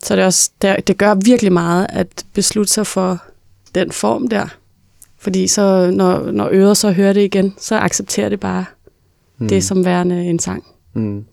så 0.04 0.16
det, 0.16 0.22
er 0.22 0.26
også, 0.26 0.52
det, 0.62 0.88
det 0.88 0.98
gør 0.98 1.16
virkelig 1.16 1.52
meget 1.54 1.88
at 1.90 2.26
beslutte 2.34 2.74
sig 2.74 2.88
for 2.88 3.24
den 3.76 3.92
form 3.92 4.28
der. 4.28 4.48
Fordi 5.18 5.48
så, 5.48 5.92
når, 5.92 6.32
når 6.32 6.50
øret 6.52 6.78
så 6.78 6.92
hører 6.92 7.14
det 7.14 7.22
igen, 7.22 7.56
så 7.58 7.76
accepterer 7.76 8.30
det 8.30 8.40
bare 8.40 8.66
mm. 9.38 9.48
det 9.48 9.64
som 9.64 9.86
værende 9.86 10.26
en 10.26 10.40
sang. 10.40 10.66
Mm. 10.94 11.26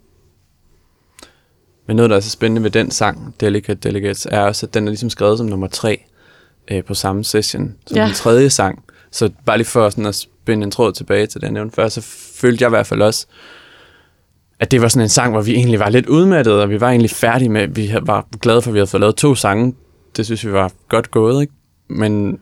Men 1.87 1.97
noget, 1.97 2.11
der 2.11 2.17
er 2.17 2.21
så 2.21 2.31
spændende 2.31 2.63
ved 2.63 2.71
den 2.71 2.91
sang, 2.91 3.35
Delicate 3.41 3.89
Delegates, 3.89 4.27
er 4.31 4.41
også, 4.41 4.67
at 4.67 4.75
den 4.75 4.85
er 4.85 4.91
ligesom 4.91 5.11
skrevet 5.11 5.39
som 5.39 5.47
nummer 5.47 5.67
tre 5.67 6.05
øh, 6.71 6.85
på 6.85 6.95
samme 6.95 7.25
session, 7.25 7.75
som 7.87 7.97
Ja. 7.97 8.05
den 8.05 8.15
tredje 8.15 8.51
sang. 8.51 8.85
Så 9.11 9.31
bare 9.47 9.57
lige 9.57 9.67
for 9.67 9.91
sådan 9.91 10.07
at 10.07 10.15
spænde 10.15 10.65
en 10.65 10.71
tråd 10.71 10.93
tilbage 10.93 11.27
til 11.27 11.41
jeg 11.43 11.51
nævnte 11.51 11.75
før, 11.75 11.89
så 11.89 12.01
følte 12.35 12.63
jeg 12.63 12.69
i 12.69 12.75
hvert 12.75 12.87
fald 12.87 13.03
også, 13.03 13.27
at 14.61 14.71
det 14.71 14.83
var 14.83 14.89
sådan 14.89 15.03
en 15.03 15.09
sang, 15.09 15.33
hvor 15.33 15.43
vi 15.43 15.55
egentlig 15.55 15.81
var 15.81 15.89
lidt 15.89 16.07
udmattede, 16.07 16.63
og 16.63 16.71
vi 16.71 16.81
var 16.81 16.89
egentlig 16.89 17.11
færdige 17.11 17.49
med, 17.49 17.69
vi 17.69 17.95
var 18.03 18.27
glade 18.41 18.63
for, 18.63 18.71
at 18.71 18.75
vi 18.75 18.79
havde 18.79 18.87
fået 18.87 19.01
lavet 19.01 19.17
to 19.17 19.35
sange 19.35 19.75
det 20.17 20.27
synes 20.27 20.47
vi 20.47 20.53
var 20.53 20.73
godt 20.89 21.11
gået, 21.11 21.43
ikke? 21.43 21.53
Men 21.91 22.39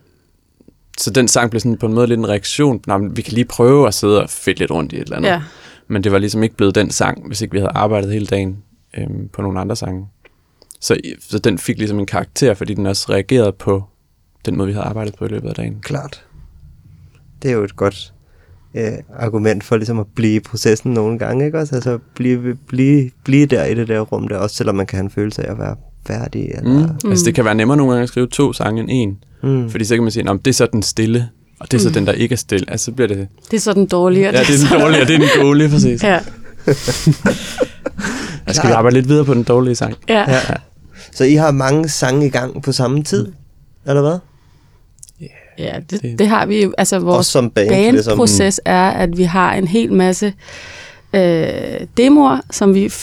så 0.97 1.11
den 1.11 1.27
sang 1.27 1.49
blev 1.49 1.59
sådan 1.59 1.77
på 1.77 1.85
en 1.85 1.93
måde 1.93 2.07
lidt 2.07 2.17
en 2.17 2.29
reaktion. 2.29 2.81
Nej, 2.87 2.97
vi 3.11 3.21
kan 3.21 3.33
lige 3.33 3.45
prøve 3.45 3.87
at 3.87 3.93
sidde 3.93 4.23
og 4.23 4.29
fedte 4.29 4.59
lidt 4.59 4.71
rundt 4.71 4.93
i 4.93 4.95
et 4.95 5.01
eller 5.01 5.17
andet. 5.17 5.29
Ja. 5.29 5.41
Men 5.87 6.03
det 6.03 6.11
var 6.11 6.17
ligesom 6.17 6.43
ikke 6.43 6.55
blevet 6.55 6.75
den 6.75 6.91
sang, 6.91 7.27
hvis 7.27 7.41
ikke 7.41 7.51
vi 7.51 7.57
havde 7.59 7.71
arbejdet 7.75 8.13
hele 8.13 8.25
dagen 8.25 8.63
øhm, 8.97 9.29
på 9.33 9.41
nogle 9.41 9.59
andre 9.59 9.75
sange. 9.75 10.07
Så, 10.79 10.97
så 11.19 11.39
den 11.39 11.57
fik 11.57 11.77
ligesom 11.77 11.99
en 11.99 12.05
karakter, 12.05 12.53
fordi 12.53 12.73
den 12.73 12.85
også 12.85 13.05
reagerede 13.09 13.51
på 13.51 13.83
den 14.45 14.57
måde, 14.57 14.67
vi 14.67 14.73
havde 14.73 14.85
arbejdet 14.85 15.15
på 15.15 15.25
i 15.25 15.27
løbet 15.27 15.49
af 15.49 15.55
dagen. 15.55 15.79
Klart. 15.81 16.25
Det 17.41 17.51
er 17.51 17.55
jo 17.55 17.63
et 17.63 17.75
godt 17.75 18.13
øh, 18.75 18.93
argument 19.15 19.63
for 19.63 19.77
ligesom 19.77 19.99
at 19.99 20.07
blive 20.15 20.35
i 20.35 20.39
processen 20.39 20.93
nogle 20.93 21.19
gange, 21.19 21.45
ikke 21.45 21.59
også? 21.59 21.75
Altså 21.75 21.99
blive, 22.15 22.55
blive, 22.55 23.11
blive 23.23 23.45
der 23.45 23.65
i 23.65 23.75
det 23.75 23.87
der 23.87 23.99
rum 23.99 24.27
der, 24.27 24.37
også 24.37 24.55
selvom 24.55 24.75
man 24.75 24.85
kan 24.85 24.97
have 24.97 25.03
en 25.03 25.11
følelse 25.11 25.45
af 25.45 25.51
at 25.51 25.59
være 25.59 25.75
færdig. 26.13 26.51
Eller, 26.55 26.87
Mm. 27.03 27.09
Altså 27.09 27.25
det 27.25 27.35
kan 27.35 27.45
være 27.45 27.55
nemmere 27.55 27.77
nogle 27.77 27.91
gange 27.93 28.03
at 28.03 28.09
skrive 28.09 28.27
to 28.27 28.53
sange 28.53 28.81
end 28.81 28.89
en. 28.91 29.17
Mm. 29.43 29.69
Fordi 29.69 29.85
så 29.85 29.95
kan 29.95 30.03
man 30.03 30.11
sige, 30.11 30.29
at 30.29 30.37
det 30.45 30.51
er 30.51 30.53
så 30.55 30.67
den 30.71 30.83
stille, 30.83 31.29
og 31.59 31.71
det 31.71 31.77
er 31.77 31.81
så 31.81 31.89
den, 31.89 32.05
der 32.07 32.11
ikke 32.13 32.33
er 32.33 32.37
stille. 32.37 32.65
Altså 32.71 32.85
så 32.85 32.91
bliver 32.91 33.07
det... 33.07 33.27
Det 33.51 33.57
er 33.57 33.61
så 33.61 33.73
den 33.73 33.85
dårlige. 33.85 34.25
Ja, 34.25 34.31
det 34.31 34.39
er 34.63 34.69
den 34.69 34.81
dårlige, 34.81 35.01
og 35.01 35.07
det 35.07 35.15
er 35.15 35.19
den 35.19 35.29
gode, 35.43 35.57
lige 35.57 35.69
præcis. 35.69 36.03
Ja, 36.13 36.19
Jeg 38.47 38.55
skal 38.55 38.71
arbejde 38.71 38.93
lidt 38.95 39.09
videre 39.09 39.25
på 39.25 39.33
den 39.33 39.43
dårlige 39.43 39.75
sang. 39.75 39.95
ja. 40.09 40.31
Ja. 40.31 40.39
Så 41.11 41.23
I 41.23 41.33
har 41.33 41.51
mange 41.51 41.89
sange 41.89 42.25
i 42.25 42.29
gang 42.29 42.63
på 42.63 42.71
samme 42.71 43.03
tid, 43.03 43.27
eller 43.87 44.01
hvad? 44.01 44.17
ja 45.59 45.79
det, 45.89 46.01
Det- 46.01 46.19
det 46.19 46.27
har 46.27 46.45
vi 46.45 46.63
jo. 46.63 46.73
Altså 46.77 46.99
vores 46.99 47.27
som 47.27 47.49
band, 47.49 47.69
ligesom. 47.91 48.11
bandproces 48.11 48.61
er, 48.65 48.89
at 48.89 49.17
vi 49.17 49.23
har 49.23 49.53
en 49.53 49.67
hel 49.67 49.93
masse 49.93 50.33
øh, 51.13 51.47
demoer, 51.97 52.39
som 52.51 52.73
vi 52.73 52.93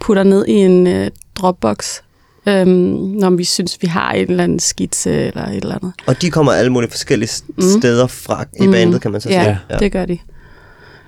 putter 0.00 0.22
ned 0.22 0.46
i 0.46 0.52
en 0.52 0.86
øh, 0.86 1.10
Dropbox, 1.34 1.98
øhm, 2.48 2.68
når 3.20 3.30
vi 3.30 3.44
synes, 3.44 3.78
vi 3.82 3.86
har 3.86 4.12
en 4.12 4.30
eller 4.30 4.44
anden 4.44 4.58
skitse 4.60 5.10
eller 5.12 5.46
et 5.46 5.56
eller 5.56 5.74
andet. 5.74 5.92
Og 6.06 6.22
de 6.22 6.30
kommer 6.30 6.52
alle 6.52 6.72
mulige 6.72 6.90
forskellige 6.90 7.28
s- 7.28 7.44
steder 7.78 8.06
fra 8.06 8.44
i 8.60 8.62
Mhm. 8.62 8.72
bandet, 8.72 9.02
kan 9.02 9.10
man 9.12 9.20
så 9.20 9.28
Ja, 9.30 9.42
sige. 9.44 9.58
ja, 9.70 9.76
det 9.78 9.92
gør 9.92 10.04
de. 10.04 10.18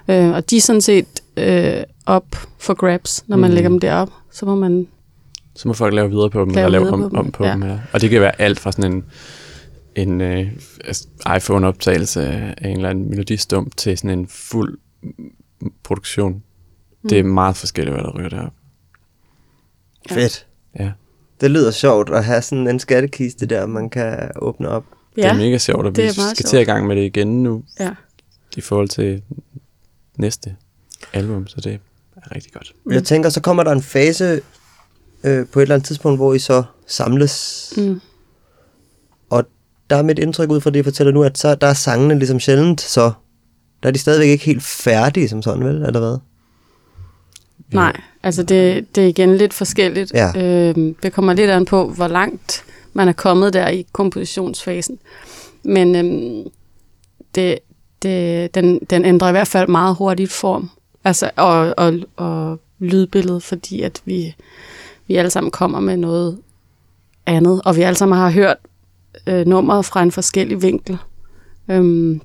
Øh, 0.09 0.29
og 0.31 0.51
de 0.51 0.57
er 0.57 0.61
sådan 0.61 0.81
set 0.81 1.07
øh, 1.37 1.83
op 2.07 2.27
for 2.59 2.75
grabs, 2.75 3.25
når 3.27 3.37
man 3.37 3.51
Mhm. 3.51 3.55
lægger 3.55 3.71
dem 3.71 3.79
derop. 3.81 4.11
Så 4.33 4.47
må 4.47 4.55
man... 4.55 4.87
Så 5.57 5.69
må 5.69 5.75
folk 5.75 5.95
lave 5.95 6.11
videre 6.11 6.31
på 6.31 6.41
dem, 6.41 6.49
Lave 6.49 6.65
eller 6.67 6.79
lave 6.79 6.93
om 6.93 7.01
på 7.03 7.09
dem, 7.09 7.17
om 7.19 7.31
på 7.33 7.45
ja. 7.45 7.53
dem. 7.53 7.63
Ja. 7.63 7.79
Og 7.93 8.01
det 8.01 8.11
kan 8.11 8.21
være 8.21 8.41
alt 8.41 8.61
fra 8.61 8.73
sådan 8.73 8.93
en, 8.93 9.05
en 9.97 10.21
øh, 10.21 10.47
altså, 10.85 11.07
iPhone-optagelse 11.37 12.23
af 12.27 12.69
en 12.69 12.77
eller 12.77 12.89
anden 12.91 13.11
melodistump 13.11 13.77
til 13.77 13.99
sådan 13.99 14.19
en 14.19 14.27
fuld 14.29 14.79
mm, 15.03 15.11
produktion. 15.85 16.43
Det 17.09 17.19
er 17.19 17.25
meget 17.25 17.57
forskelligt, 17.57 17.95
hvad 17.97 18.05
der 18.05 18.19
ryger 18.19 18.29
derop. 18.29 18.53
Ja. 20.11 20.15
Fedt. 20.17 20.47
Ja. 20.79 20.91
Det 21.43 21.51
lyder 21.51 21.71
sjovt 21.71 22.11
at 22.11 22.25
have 22.25 22.43
sådan 22.43 22.69
en 22.69 22.79
skattekiste 22.79 23.47
der, 23.47 23.67
man 23.67 23.91
kan 23.91 24.31
åbne 24.37 24.69
op. 24.69 24.85
Det 25.17 25.25
er 25.25 25.35
mega 25.35 25.59
sjovt, 25.59 25.87
og 25.87 25.97
det 25.97 26.05
vi 26.05 26.11
skal 26.11 26.23
sjovt. 26.23 26.47
til 26.47 26.61
i 26.61 26.65
gang 26.65 26.87
med 26.87 26.97
det 26.97 27.03
igen 27.03 27.43
nu, 27.43 27.63
ja. 27.81 27.91
i 28.57 28.61
forhold 28.61 28.89
til 28.89 29.23
næste 30.17 30.57
album, 31.13 31.47
så 31.47 31.61
det 31.61 31.81
er 32.17 32.35
rigtig 32.35 32.53
godt. 32.53 32.73
Mm. 32.85 32.93
Jeg 32.93 33.05
tænker, 33.05 33.31
så 33.31 33.41
kommer 33.41 33.63
der 33.63 33.73
en 33.73 33.83
fase 33.83 34.41
øh, 35.25 35.47
på 35.47 35.59
et 35.59 35.63
eller 35.63 35.75
andet 35.75 35.87
tidspunkt, 35.87 36.19
hvor 36.19 36.35
I 36.35 36.39
så 36.39 36.63
samles. 36.87 37.73
Mm. 37.77 38.01
Og 39.31 39.45
der 39.91 39.97
er 39.97 40.03
mit 40.03 40.19
indtryk 40.19 40.51
ud 40.51 40.61
fra 40.61 40.71
det, 40.71 40.77
jeg 40.77 40.85
fortæller 40.85 41.13
nu, 41.13 41.23
at 41.23 41.39
så 41.39 41.55
der 41.55 41.67
er 41.67 41.75
sangene 41.75 42.19
ligesom 42.19 42.41
sjældent, 42.41 42.81
så 42.81 43.13
der 43.83 43.89
er 43.89 43.93
de 43.93 43.99
stadigvæk 43.99 44.29
ikke 44.29 44.45
helt 44.45 44.63
færdige 44.63 45.29
som 45.29 45.43
sådan, 45.43 45.65
vel? 45.65 45.75
Eller 45.75 46.01
hvad? 46.01 46.19
Nej, 47.73 48.01
altså 48.23 48.43
det, 48.43 48.97
det 48.97 49.05
er 49.05 49.09
igen 49.09 49.37
lidt 49.37 49.55
forskelligt. 49.55 50.13
Ja. 50.15 50.43
Øhm, 50.43 50.95
det 50.95 51.13
kommer 51.13 51.33
lidt 51.33 51.51
an 51.51 51.65
på, 51.65 51.89
hvor 51.89 52.09
langt 52.09 52.65
man 52.93 53.09
er 53.09 53.13
kommet 53.13 53.53
der 53.53 53.69
i 53.69 53.87
kompositionsfasen. 53.93 54.99
Men 55.63 55.97
øhm, 55.97 56.51
det, 57.35 57.59
det, 58.03 58.55
den, 58.55 58.79
den 58.91 59.05
ændrer 59.05 59.29
i 59.29 59.33
hvert 59.33 59.49
fald 59.49 59.69
meget 59.69 59.97
hurtigt 59.97 60.33
form. 60.33 60.71
Altså, 61.05 61.31
og, 61.37 61.75
og, 61.77 61.95
og 62.17 62.61
lydbillede, 62.79 63.41
fordi 63.41 63.83
at 63.83 64.03
vi, 64.05 64.35
vi 65.07 65.17
alle 65.17 65.31
sammen 65.31 65.51
kommer 65.51 65.81
med 65.81 65.97
noget 65.97 66.39
andet, 67.27 67.61
og 67.65 67.77
vi 67.77 67.83
alle 67.83 67.97
sammen 67.97 68.19
har 68.19 68.31
hørt 68.31 68.57
øh, 69.27 69.47
nummeret 69.47 69.85
fra 69.85 70.03
en 70.03 70.13
forskellig 70.13 70.63
vinkel. 70.63 70.99
Øhm, 71.69 72.21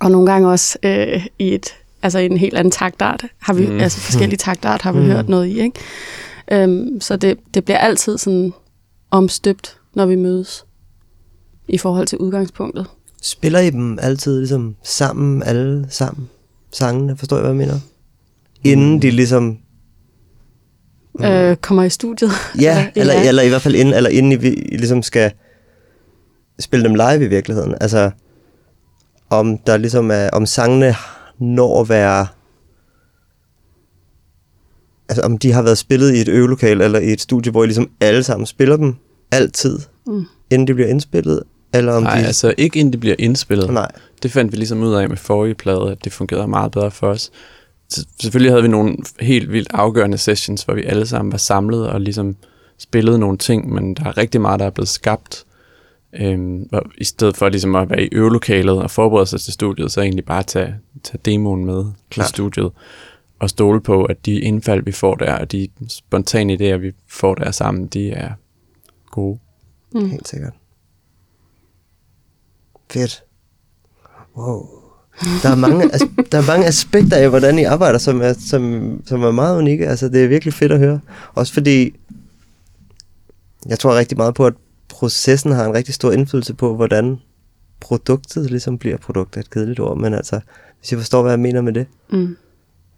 og 0.00 0.10
nogle 0.10 0.32
gange 0.32 0.48
også 0.48 0.78
øh, 0.82 1.26
i 1.38 1.54
et 1.54 1.74
altså 2.02 2.18
i 2.18 2.26
en 2.26 2.36
helt 2.36 2.56
anden 2.56 2.70
taktart 2.70 3.24
har 3.38 3.52
vi, 3.54 3.66
Mm. 3.66 3.72
mm. 3.72 3.80
altså 3.80 4.00
forskellige 4.00 4.36
taktart 4.48 4.82
har 4.82 4.92
vi 4.92 4.98
Mm. 4.98 5.04
mm. 5.04 5.10
hørt 5.10 5.28
noget 5.28 5.46
i, 5.46 5.60
ikke? 5.60 5.80
Øhm, 6.52 7.00
så 7.00 7.16
det, 7.16 7.38
det 7.54 7.64
bliver 7.64 7.78
altid 7.78 8.18
sådan 8.18 8.52
omstøbt, 9.10 9.76
når 9.94 10.06
vi 10.06 10.16
mødes 10.16 10.64
i 11.68 11.78
forhold 11.78 12.06
til 12.06 12.18
udgangspunktet. 12.18 12.86
Spiller 13.22 13.58
I 13.58 13.70
dem 13.70 13.98
altid 14.02 14.38
ligesom 14.38 14.76
sammen, 14.82 15.42
alle 15.42 15.86
sammen? 15.90 16.28
Sangene, 16.72 17.16
forstår 17.16 17.36
jeg, 17.36 17.40
hvad 17.42 17.50
jeg 17.50 17.56
mener? 17.56 17.80
Inden 18.64 19.02
de 19.02 19.10
ligesom... 19.10 19.58
Mm. 21.18 21.24
Øh, 21.24 21.56
kommer 21.56 21.82
i 21.82 21.90
studiet. 21.90 22.30
Ja, 22.60 22.90
eller, 22.96 23.14
ja. 23.14 23.28
eller 23.28 23.42
i 23.42 23.48
hvert 23.48 23.62
fald 23.62 23.74
inden, 23.74 23.94
eller 23.94 24.10
inden 24.10 24.32
I, 24.32 24.36
vi- 24.36 24.54
I 24.72 24.76
ligesom 24.76 25.02
skal 25.02 25.32
spille 26.60 26.84
dem 26.84 26.94
live 26.94 27.24
i 27.24 27.28
virkeligheden. 27.28 27.74
Altså, 27.80 28.10
om 29.30 29.58
der 29.58 29.76
ligesom 29.76 30.10
er, 30.10 30.30
om 30.30 30.46
sangene 30.46 30.94
når 31.42 31.80
at 31.80 31.88
være, 31.88 32.26
altså 35.08 35.22
om 35.22 35.38
de 35.38 35.52
har 35.52 35.62
været 35.62 35.78
spillet 35.78 36.14
i 36.14 36.20
et 36.20 36.28
øvelokal 36.28 36.80
eller 36.80 36.98
i 36.98 37.12
et 37.12 37.20
studie, 37.20 37.52
hvor 37.52 37.62
I 37.62 37.66
ligesom 37.66 37.90
alle 38.00 38.22
sammen 38.22 38.46
spiller 38.46 38.76
dem 38.76 38.94
altid, 39.32 39.78
Mm. 40.06 40.24
inden 40.50 40.66
de 40.68 40.74
bliver 40.74 40.88
indspillet, 40.88 41.42
eller 41.74 41.92
om 41.92 42.02
Nej, 42.02 42.20
de... 42.20 42.26
altså 42.26 42.54
ikke 42.58 42.78
inden 42.80 42.92
det 42.92 43.00
bliver 43.00 43.16
indspillet. 43.18 43.72
Nej. 43.72 43.90
Det 44.22 44.32
fandt 44.32 44.52
vi 44.52 44.56
ligesom 44.56 44.82
ud 44.82 44.94
af 44.94 45.08
med 45.08 45.16
forrige 45.16 45.54
plade, 45.54 45.90
at 45.90 46.04
det 46.04 46.12
fungerede 46.12 46.48
meget 46.48 46.72
bedre 46.72 46.90
for 46.90 47.06
os. 47.08 47.30
Så 47.88 48.06
selvfølgelig 48.20 48.52
havde 48.52 48.62
vi 48.62 48.68
nogle 48.68 48.96
helt 49.20 49.52
vildt 49.52 49.68
afgørende 49.74 50.18
sessions, 50.18 50.62
hvor 50.62 50.74
vi 50.74 50.82
alle 50.84 51.06
sammen 51.06 51.32
var 51.32 51.38
samlet 51.38 51.86
og 51.88 52.00
ligesom 52.00 52.36
spillede 52.78 53.18
nogle 53.18 53.38
ting, 53.38 53.72
men 53.74 53.94
der 53.94 54.04
er 54.04 54.18
rigtig 54.18 54.40
meget, 54.40 54.60
der 54.60 54.66
er 54.66 54.70
blevet 54.70 54.88
skabt. 54.88 55.44
Øhm, 56.20 56.56
hvor, 56.68 56.86
I 56.98 57.04
stedet 57.04 57.36
for 57.36 57.48
ligesom 57.48 57.74
at 57.74 57.90
være 57.90 58.02
i 58.02 58.08
øvelokalet 58.12 58.78
og 58.82 58.90
forberede 58.90 59.26
sig 59.26 59.40
til 59.40 59.52
studiet, 59.52 59.92
så 59.92 60.00
egentlig 60.00 60.24
bare 60.24 60.42
tage, 60.42 60.74
tage 61.04 61.18
demoen 61.24 61.64
med 61.64 61.84
Klart. 62.10 62.26
til 62.26 62.34
studiet 62.34 62.70
og 63.38 63.50
stole 63.50 63.80
på, 63.80 64.04
at 64.04 64.26
de 64.26 64.40
indfald, 64.40 64.82
vi 64.84 64.92
får 64.92 65.14
der, 65.14 65.34
og 65.38 65.52
de 65.52 65.68
spontane 65.88 66.52
idéer, 66.54 66.76
vi 66.76 66.92
får 67.08 67.34
der 67.34 67.50
sammen, 67.50 67.86
de 67.86 68.10
er 68.10 68.32
gode. 69.10 69.38
Mm. 69.94 70.08
Helt 70.10 70.28
sikkert. 70.28 70.52
Fedt. 72.90 73.24
Wow. 74.36 74.68
Der 75.42 75.48
er, 75.50 75.54
mange, 75.54 75.84
as- 75.94 76.08
der 76.32 76.38
er 76.38 76.46
mange 76.46 76.66
aspekter 76.66 77.16
af, 77.16 77.28
hvordan 77.28 77.58
I 77.58 77.64
arbejder, 77.64 77.98
som 77.98 78.20
er, 78.22 78.32
som, 78.32 79.02
som 79.06 79.22
er 79.22 79.30
meget 79.30 79.58
unikke. 79.58 79.88
Altså, 79.88 80.08
det 80.08 80.24
er 80.24 80.28
virkelig 80.28 80.54
fedt 80.54 80.72
at 80.72 80.78
høre. 80.78 81.00
Også 81.34 81.52
fordi, 81.52 81.94
jeg 83.66 83.78
tror 83.78 83.94
rigtig 83.94 84.16
meget 84.18 84.34
på, 84.34 84.46
at 84.46 84.54
processen 84.88 85.52
har 85.52 85.64
en 85.66 85.74
rigtig 85.74 85.94
stor 85.94 86.12
indflydelse 86.12 86.54
på, 86.54 86.76
hvordan 86.76 87.20
produktet 87.82 88.50
ligesom 88.50 88.78
bliver 88.78 88.96
produktet. 88.96 89.40
Et 89.40 89.50
kedeligt 89.50 89.80
ord, 89.80 89.98
men 89.98 90.14
altså, 90.14 90.40
hvis 90.78 90.92
I 90.92 90.96
forstår, 90.96 91.22
hvad 91.22 91.32
jeg 91.32 91.40
mener 91.40 91.60
med 91.60 91.72
det. 91.72 91.86
Mm. 92.12 92.36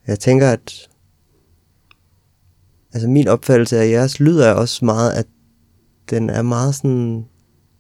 Jeg 0.07 0.19
tænker, 0.19 0.51
at 0.51 0.89
altså 2.93 3.09
min 3.09 3.29
opfattelse 3.29 3.79
af 3.79 3.91
jeres 3.91 4.21
lyd 4.21 4.39
er 4.39 4.53
også 4.53 4.85
meget, 4.85 5.13
at 5.13 5.27
den 6.11 6.31
er 6.31 6.43
meget 6.43 6.75
sådan... 6.75 7.25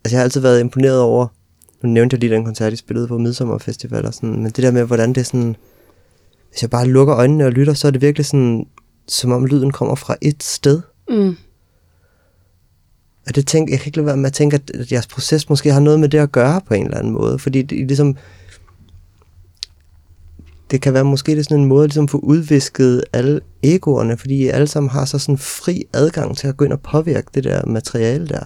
Altså 0.04 0.16
jeg 0.16 0.18
har 0.18 0.24
altid 0.24 0.40
været 0.40 0.60
imponeret 0.60 1.00
over, 1.00 1.26
nu 1.82 1.88
nævnte 1.88 2.14
jeg 2.14 2.20
lige 2.20 2.34
den 2.34 2.44
koncert, 2.44 2.72
I 2.72 2.76
spillede 2.76 3.08
på 3.08 3.18
Midsommerfestival 3.18 4.06
og 4.06 4.14
sådan, 4.14 4.30
men 4.30 4.44
det 4.44 4.56
der 4.56 4.70
med, 4.70 4.84
hvordan 4.84 5.08
det 5.08 5.20
er 5.20 5.24
sådan... 5.24 5.56
Hvis 6.50 6.62
jeg 6.62 6.70
bare 6.70 6.86
lukker 6.86 7.16
øjnene 7.16 7.44
og 7.44 7.52
lytter, 7.52 7.74
så 7.74 7.86
er 7.86 7.90
det 7.90 8.02
virkelig 8.02 8.26
sådan, 8.26 8.66
som 9.08 9.32
om 9.32 9.46
lyden 9.46 9.70
kommer 9.70 9.94
fra 9.94 10.16
et 10.20 10.42
sted. 10.42 10.80
Mm. 11.08 11.36
Og 13.26 13.34
det 13.34 13.46
tænker, 13.46 13.72
jeg 13.72 13.80
kan 13.80 13.88
ikke 13.88 13.96
lade 13.98 14.06
være 14.06 14.16
med 14.16 14.26
at 14.26 14.32
tænke, 14.32 14.54
at, 14.54 14.70
at 14.80 14.92
jeres 14.92 15.06
proces 15.06 15.48
måske 15.48 15.72
har 15.72 15.80
noget 15.80 16.00
med 16.00 16.08
det 16.08 16.18
at 16.18 16.32
gøre 16.32 16.60
på 16.68 16.74
en 16.74 16.84
eller 16.84 16.98
anden 16.98 17.12
måde. 17.12 17.38
Fordi 17.38 17.62
det, 17.62 17.78
ligesom, 17.86 18.16
det 20.70 20.80
kan 20.82 20.94
være 20.94 21.04
måske 21.04 21.32
det 21.32 21.38
er 21.38 21.42
sådan 21.42 21.58
en 21.58 21.64
måde 21.64 21.84
at 21.84 21.90
ligesom 21.90 22.08
få 22.08 22.18
udvisket 22.18 23.04
alle 23.12 23.40
egoerne, 23.62 24.16
fordi 24.16 24.34
I 24.34 24.48
alle 24.48 24.66
sammen 24.66 24.90
har 24.90 25.04
så 25.04 25.18
sådan 25.18 25.38
fri 25.38 25.82
adgang 25.92 26.36
til 26.36 26.48
at 26.48 26.56
gå 26.56 26.64
ind 26.64 26.72
og 26.72 26.80
påvirke 26.80 27.26
det 27.34 27.44
der 27.44 27.66
materiale 27.66 28.28
der. 28.28 28.44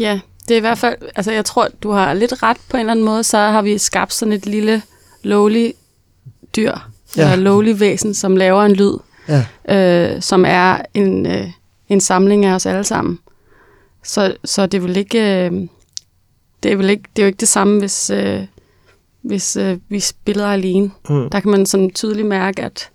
Ja, 0.00 0.20
det 0.48 0.54
er 0.54 0.58
i 0.58 0.60
hvert 0.60 0.78
fald, 0.78 0.96
altså 1.16 1.32
jeg 1.32 1.44
tror, 1.44 1.68
du 1.82 1.90
har 1.90 2.12
lidt 2.14 2.42
ret 2.42 2.56
på 2.70 2.76
en 2.76 2.80
eller 2.80 2.90
anden 2.92 3.04
måde, 3.04 3.24
så 3.24 3.38
har 3.38 3.62
vi 3.62 3.78
skabt 3.78 4.12
sådan 4.12 4.32
et 4.32 4.46
lille 4.46 4.82
lowly 5.22 5.72
dyr, 6.56 6.72
Ja. 7.16 7.22
eller 7.32 7.36
lowly 7.44 7.74
væsen, 7.78 8.14
som 8.14 8.36
laver 8.36 8.62
en 8.64 8.72
lyd, 8.72 8.92
Ja, 9.28 9.44
øh, 10.14 10.22
som 10.22 10.44
er 10.48 10.78
en, 10.94 11.26
øh, 11.26 11.46
en 11.88 12.00
samling 12.00 12.44
af 12.44 12.54
os 12.54 12.66
alle 12.66 12.84
sammen. 12.84 13.18
Så, 14.02 14.36
så 14.44 14.66
det 14.66 14.82
vil 14.82 14.96
ikke, 14.96 15.46
øh, 15.46 15.68
det 16.62 16.72
er 16.72 16.76
vel 16.76 16.90
ikke, 16.90 17.02
det 17.16 17.22
er 17.22 17.26
jo 17.26 17.28
ikke 17.28 17.40
det 17.40 17.48
samme, 17.48 17.78
hvis, 17.78 18.10
øh, 18.10 18.42
hvis 19.22 19.56
øh, 19.56 19.78
vi 19.88 20.00
spiller 20.00 20.46
alene. 20.46 20.90
mm. 21.08 21.30
Der 21.30 21.40
kan 21.40 21.50
man 21.50 21.66
sådan 21.66 21.90
tydeligt 21.90 22.28
mærke, 22.28 22.62
at 22.62 22.90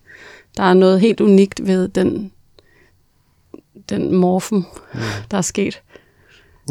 der 0.58 0.64
er 0.64 0.74
noget 0.74 1.02
helt 1.02 1.22
unikt 1.22 1.68
ved 1.68 1.88
den, 1.88 2.32
den 3.90 4.16
morfen, 4.16 4.66
mm. 4.94 5.00
der 5.32 5.38
er 5.38 5.42
sket. 5.42 5.82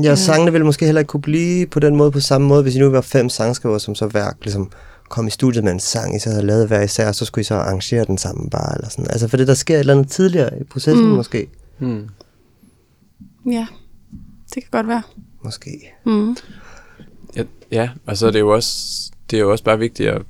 Ja, 0.02 0.08
Ja. 0.08 0.14
sangene 0.14 0.52
ville 0.52 0.64
måske 0.66 0.84
heller 0.84 0.98
ikke 1.00 1.08
kunne 1.08 1.22
blive 1.22 1.66
på 1.66 1.80
den 1.80 1.96
måde, 1.96 2.10
på 2.10 2.20
samme 2.20 2.46
måde, 2.48 2.62
hvis 2.62 2.74
I 2.76 2.78
nu 2.78 2.90
var 2.90 3.00
fem 3.00 3.28
sangskrivere, 3.28 3.80
som 3.80 3.94
så 3.94 4.06
hver 4.06 4.30
ligesom 4.42 4.70
kom 5.08 5.26
i 5.26 5.30
studiet 5.30 5.64
med 5.64 5.72
en 5.72 5.80
sang, 5.80 6.16
I 6.16 6.18
så 6.18 6.30
havde 6.30 6.46
lavet 6.46 6.66
hver 6.66 6.80
især, 6.82 7.12
så 7.12 7.24
skulle 7.24 7.40
I 7.40 7.44
så 7.44 7.54
arrangere 7.54 8.04
den 8.04 8.18
sammen 8.18 8.50
bare, 8.50 8.74
eller 8.76 8.88
sådan. 8.88 9.06
Altså, 9.10 9.28
for 9.28 9.36
det 9.36 9.48
der 9.48 9.54
sker 9.54 9.74
et 9.74 9.80
eller 9.80 9.94
andet 9.94 10.10
tidligere 10.10 10.60
i 10.60 10.64
processen, 10.64 11.04
Mm. 11.04 11.10
mm. 11.10 11.16
måske. 11.16 11.46
Hmm. 11.78 12.08
Ja, 13.50 13.66
det 14.54 14.62
kan 14.62 14.70
godt 14.70 14.88
være. 14.88 15.02
Måske. 15.44 15.68
Mm. 16.04 16.36
Ja, 17.36 17.44
ja, 17.70 17.90
og 18.06 18.16
så 18.16 18.26
er 18.26 18.30
det 18.30 18.40
jo 18.40 18.54
også, 18.54 18.72
det 19.30 19.36
er 19.36 19.40
jo 19.40 19.50
også 19.50 19.64
bare 19.64 19.78
vigtigt 19.78 20.08
at, 20.08 20.22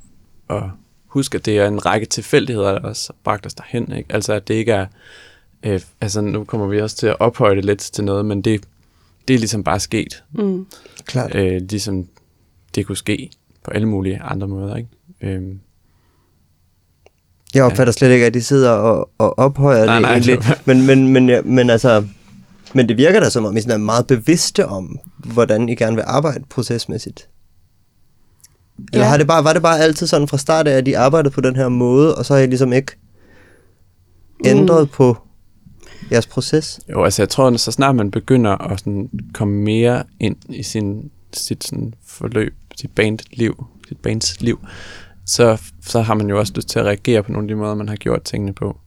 at 0.49 0.63
huske, 1.05 1.37
at 1.37 1.45
det 1.45 1.59
er 1.59 1.67
en 1.67 1.85
række 1.85 2.05
tilfældigheder, 2.05 2.71
der 2.71 2.79
også 2.79 3.13
har 3.13 3.17
bragt 3.23 3.45
os 3.45 3.53
derhen. 3.53 3.91
Ikke? 3.91 4.13
Altså, 4.13 4.33
at 4.33 4.47
det 4.47 4.53
ikke 4.53 4.71
er... 4.71 4.85
Øh, 5.63 5.81
altså, 6.01 6.21
nu 6.21 6.43
kommer 6.43 6.67
vi 6.67 6.81
også 6.81 6.95
til 6.95 7.07
at 7.07 7.19
ophøje 7.19 7.55
det 7.55 7.65
lidt 7.65 7.79
til 7.79 8.03
noget, 8.03 8.25
men 8.25 8.41
det, 8.41 8.61
det 9.27 9.33
er 9.33 9.37
ligesom 9.37 9.63
bare 9.63 9.79
sket. 9.79 10.23
Mm. 10.31 10.67
Klart. 11.05 11.35
Øh, 11.35 11.61
ligesom 11.69 12.07
det 12.75 12.85
kunne 12.85 12.97
ske 12.97 13.29
på 13.63 13.71
alle 13.71 13.87
mulige 13.87 14.21
andre 14.21 14.47
måder. 14.47 14.75
Ikke? 14.75 14.89
Øhm, 15.21 15.59
Jeg 17.53 17.63
opfatter 17.63 17.93
slet 17.93 18.11
ikke, 18.11 18.25
at 18.25 18.33
de 18.33 18.43
sidder 18.43 18.71
og, 18.71 19.09
og 19.17 19.39
ophøjer 19.39 19.85
Nej, 19.85 19.95
det 19.95 20.01
nej, 20.01 20.11
egentlig. 20.11 20.39
Men, 20.65 20.85
men, 20.87 21.07
men, 21.07 21.29
ja, 21.29 21.41
men 21.41 21.69
altså... 21.69 22.07
Men 22.75 22.89
det 22.89 22.97
virker 22.97 23.19
da 23.19 23.29
som 23.29 23.45
om, 23.45 23.57
I 23.57 23.61
sådan 23.61 23.81
er 23.81 23.85
meget 23.85 24.07
bevidste 24.07 24.67
om, 24.67 24.99
hvordan 25.17 25.69
I 25.69 25.75
gerne 25.75 25.95
vil 25.95 26.03
arbejde 26.07 26.43
procesmæssigt. 26.49 27.29
Eller 28.93 29.05
Ja. 29.05 29.09
har 29.09 29.17
det 29.17 29.27
bare, 29.27 29.43
var 29.43 29.53
det 29.53 29.61
bare 29.61 29.79
altid 29.79 30.07
sådan 30.07 30.27
fra 30.27 30.37
start 30.37 30.67
af, 30.67 30.77
at 30.77 30.87
I 30.87 30.93
arbejdede 30.93 31.33
på 31.33 31.41
den 31.41 31.55
her 31.55 31.69
måde, 31.69 32.15
og 32.15 32.25
så 32.25 32.33
har 32.33 32.41
I 32.41 32.45
ligesom 32.45 32.73
ikke 32.73 32.91
ændret 34.45 34.81
mm. 34.81 34.91
på 34.93 35.17
jeres 36.11 36.27
proces? 36.27 36.79
jo, 36.89 37.03
altså 37.03 37.21
jeg 37.21 37.29
tror, 37.29 37.47
at 37.47 37.59
så 37.59 37.71
snart 37.71 37.95
man 37.95 38.11
begynder 38.11 38.51
at 38.51 38.79
sådan 38.79 39.09
komme 39.33 39.63
mere 39.63 40.03
ind 40.19 40.35
i 40.49 40.63
sin, 40.63 41.11
sit 41.33 41.63
sådan 41.63 41.93
forløb, 42.05 42.53
sit 42.75 42.91
bandliv, 42.91 43.65
sit 43.87 43.97
bands 43.97 44.41
liv, 44.41 44.59
så, 45.25 45.61
så 45.81 46.01
har 46.01 46.13
man 46.13 46.29
jo 46.29 46.39
også 46.39 46.53
lyst 46.55 46.69
til 46.69 46.79
at 46.79 46.85
reagere 46.85 47.23
på 47.23 47.31
nogle 47.31 47.45
af 47.45 47.47
de 47.47 47.55
måder, 47.55 47.75
man 47.75 47.89
har 47.89 47.95
gjort 47.95 48.23
tingene 48.23 48.53
på. 48.53 48.77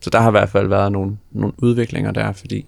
Så 0.00 0.10
der 0.10 0.20
har 0.20 0.28
i 0.28 0.30
hvert 0.30 0.48
fald 0.48 0.68
været 0.68 0.92
nogle, 0.92 1.16
nogle 1.32 1.52
udviklinger 1.58 2.10
der, 2.10 2.32
fordi 2.32 2.66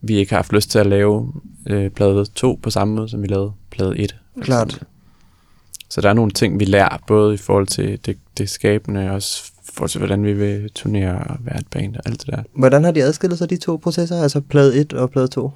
vi 0.00 0.16
ikke 0.16 0.32
har 0.32 0.38
haft 0.38 0.52
lyst 0.52 0.70
til 0.70 0.78
at 0.78 0.86
lave 0.86 1.32
øh, 1.66 1.90
plade 1.90 2.24
2 2.24 2.58
på 2.62 2.70
samme 2.70 2.94
måde, 2.94 3.08
som 3.08 3.22
vi 3.22 3.26
lavede 3.26 3.52
plade 3.70 3.98
1. 3.98 4.16
for 4.34 4.44
Klart. 4.44 4.66
eksempel. 4.66 4.88
Så 5.90 6.00
der 6.00 6.08
er 6.08 6.12
nogle 6.12 6.30
ting, 6.30 6.60
vi 6.60 6.64
lærer, 6.64 6.98
både 7.06 7.34
i 7.34 7.36
forhold 7.36 7.66
til 7.66 7.98
det, 8.06 8.18
det 8.38 8.50
skabende, 8.50 9.08
og 9.08 9.14
også 9.14 9.52
i 9.68 9.70
forhold 9.74 9.90
til, 9.90 9.98
hvordan 9.98 10.24
vi 10.24 10.32
vil 10.32 10.70
turnere 10.74 11.18
og 11.18 11.36
være 11.40 11.58
et 11.58 11.66
band 11.66 11.96
og 11.96 12.02
alt 12.06 12.20
det 12.20 12.26
der. 12.26 12.42
Hvordan 12.52 12.84
har 12.84 12.90
de 12.90 13.02
adskilt 13.02 13.38
sig, 13.38 13.50
de 13.50 13.56
to 13.56 13.76
processer, 13.76 14.22
altså 14.22 14.40
plade 14.40 14.80
1 14.80 14.92
og 14.92 15.10
plade 15.10 15.28
2? 15.28 15.52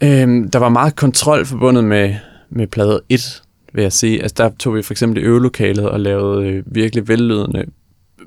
Øhm, 0.00 0.50
der 0.50 0.58
var 0.58 0.68
meget 0.68 0.96
kontrol 0.96 1.46
forbundet 1.46 1.84
med, 1.84 2.14
med 2.50 2.66
plade 2.66 3.00
1, 3.08 3.42
vil 3.72 3.82
jeg 3.82 3.92
sige. 3.92 4.22
Altså 4.22 4.34
der 4.38 4.50
tog 4.58 4.74
vi 4.74 4.82
for 4.82 4.94
eksempel 4.94 5.22
i 5.22 5.26
øvelokalet 5.26 5.90
og 5.90 6.00
lavede 6.00 6.48
øh, 6.48 6.62
virkelig 6.66 7.08
vellydende 7.08 7.64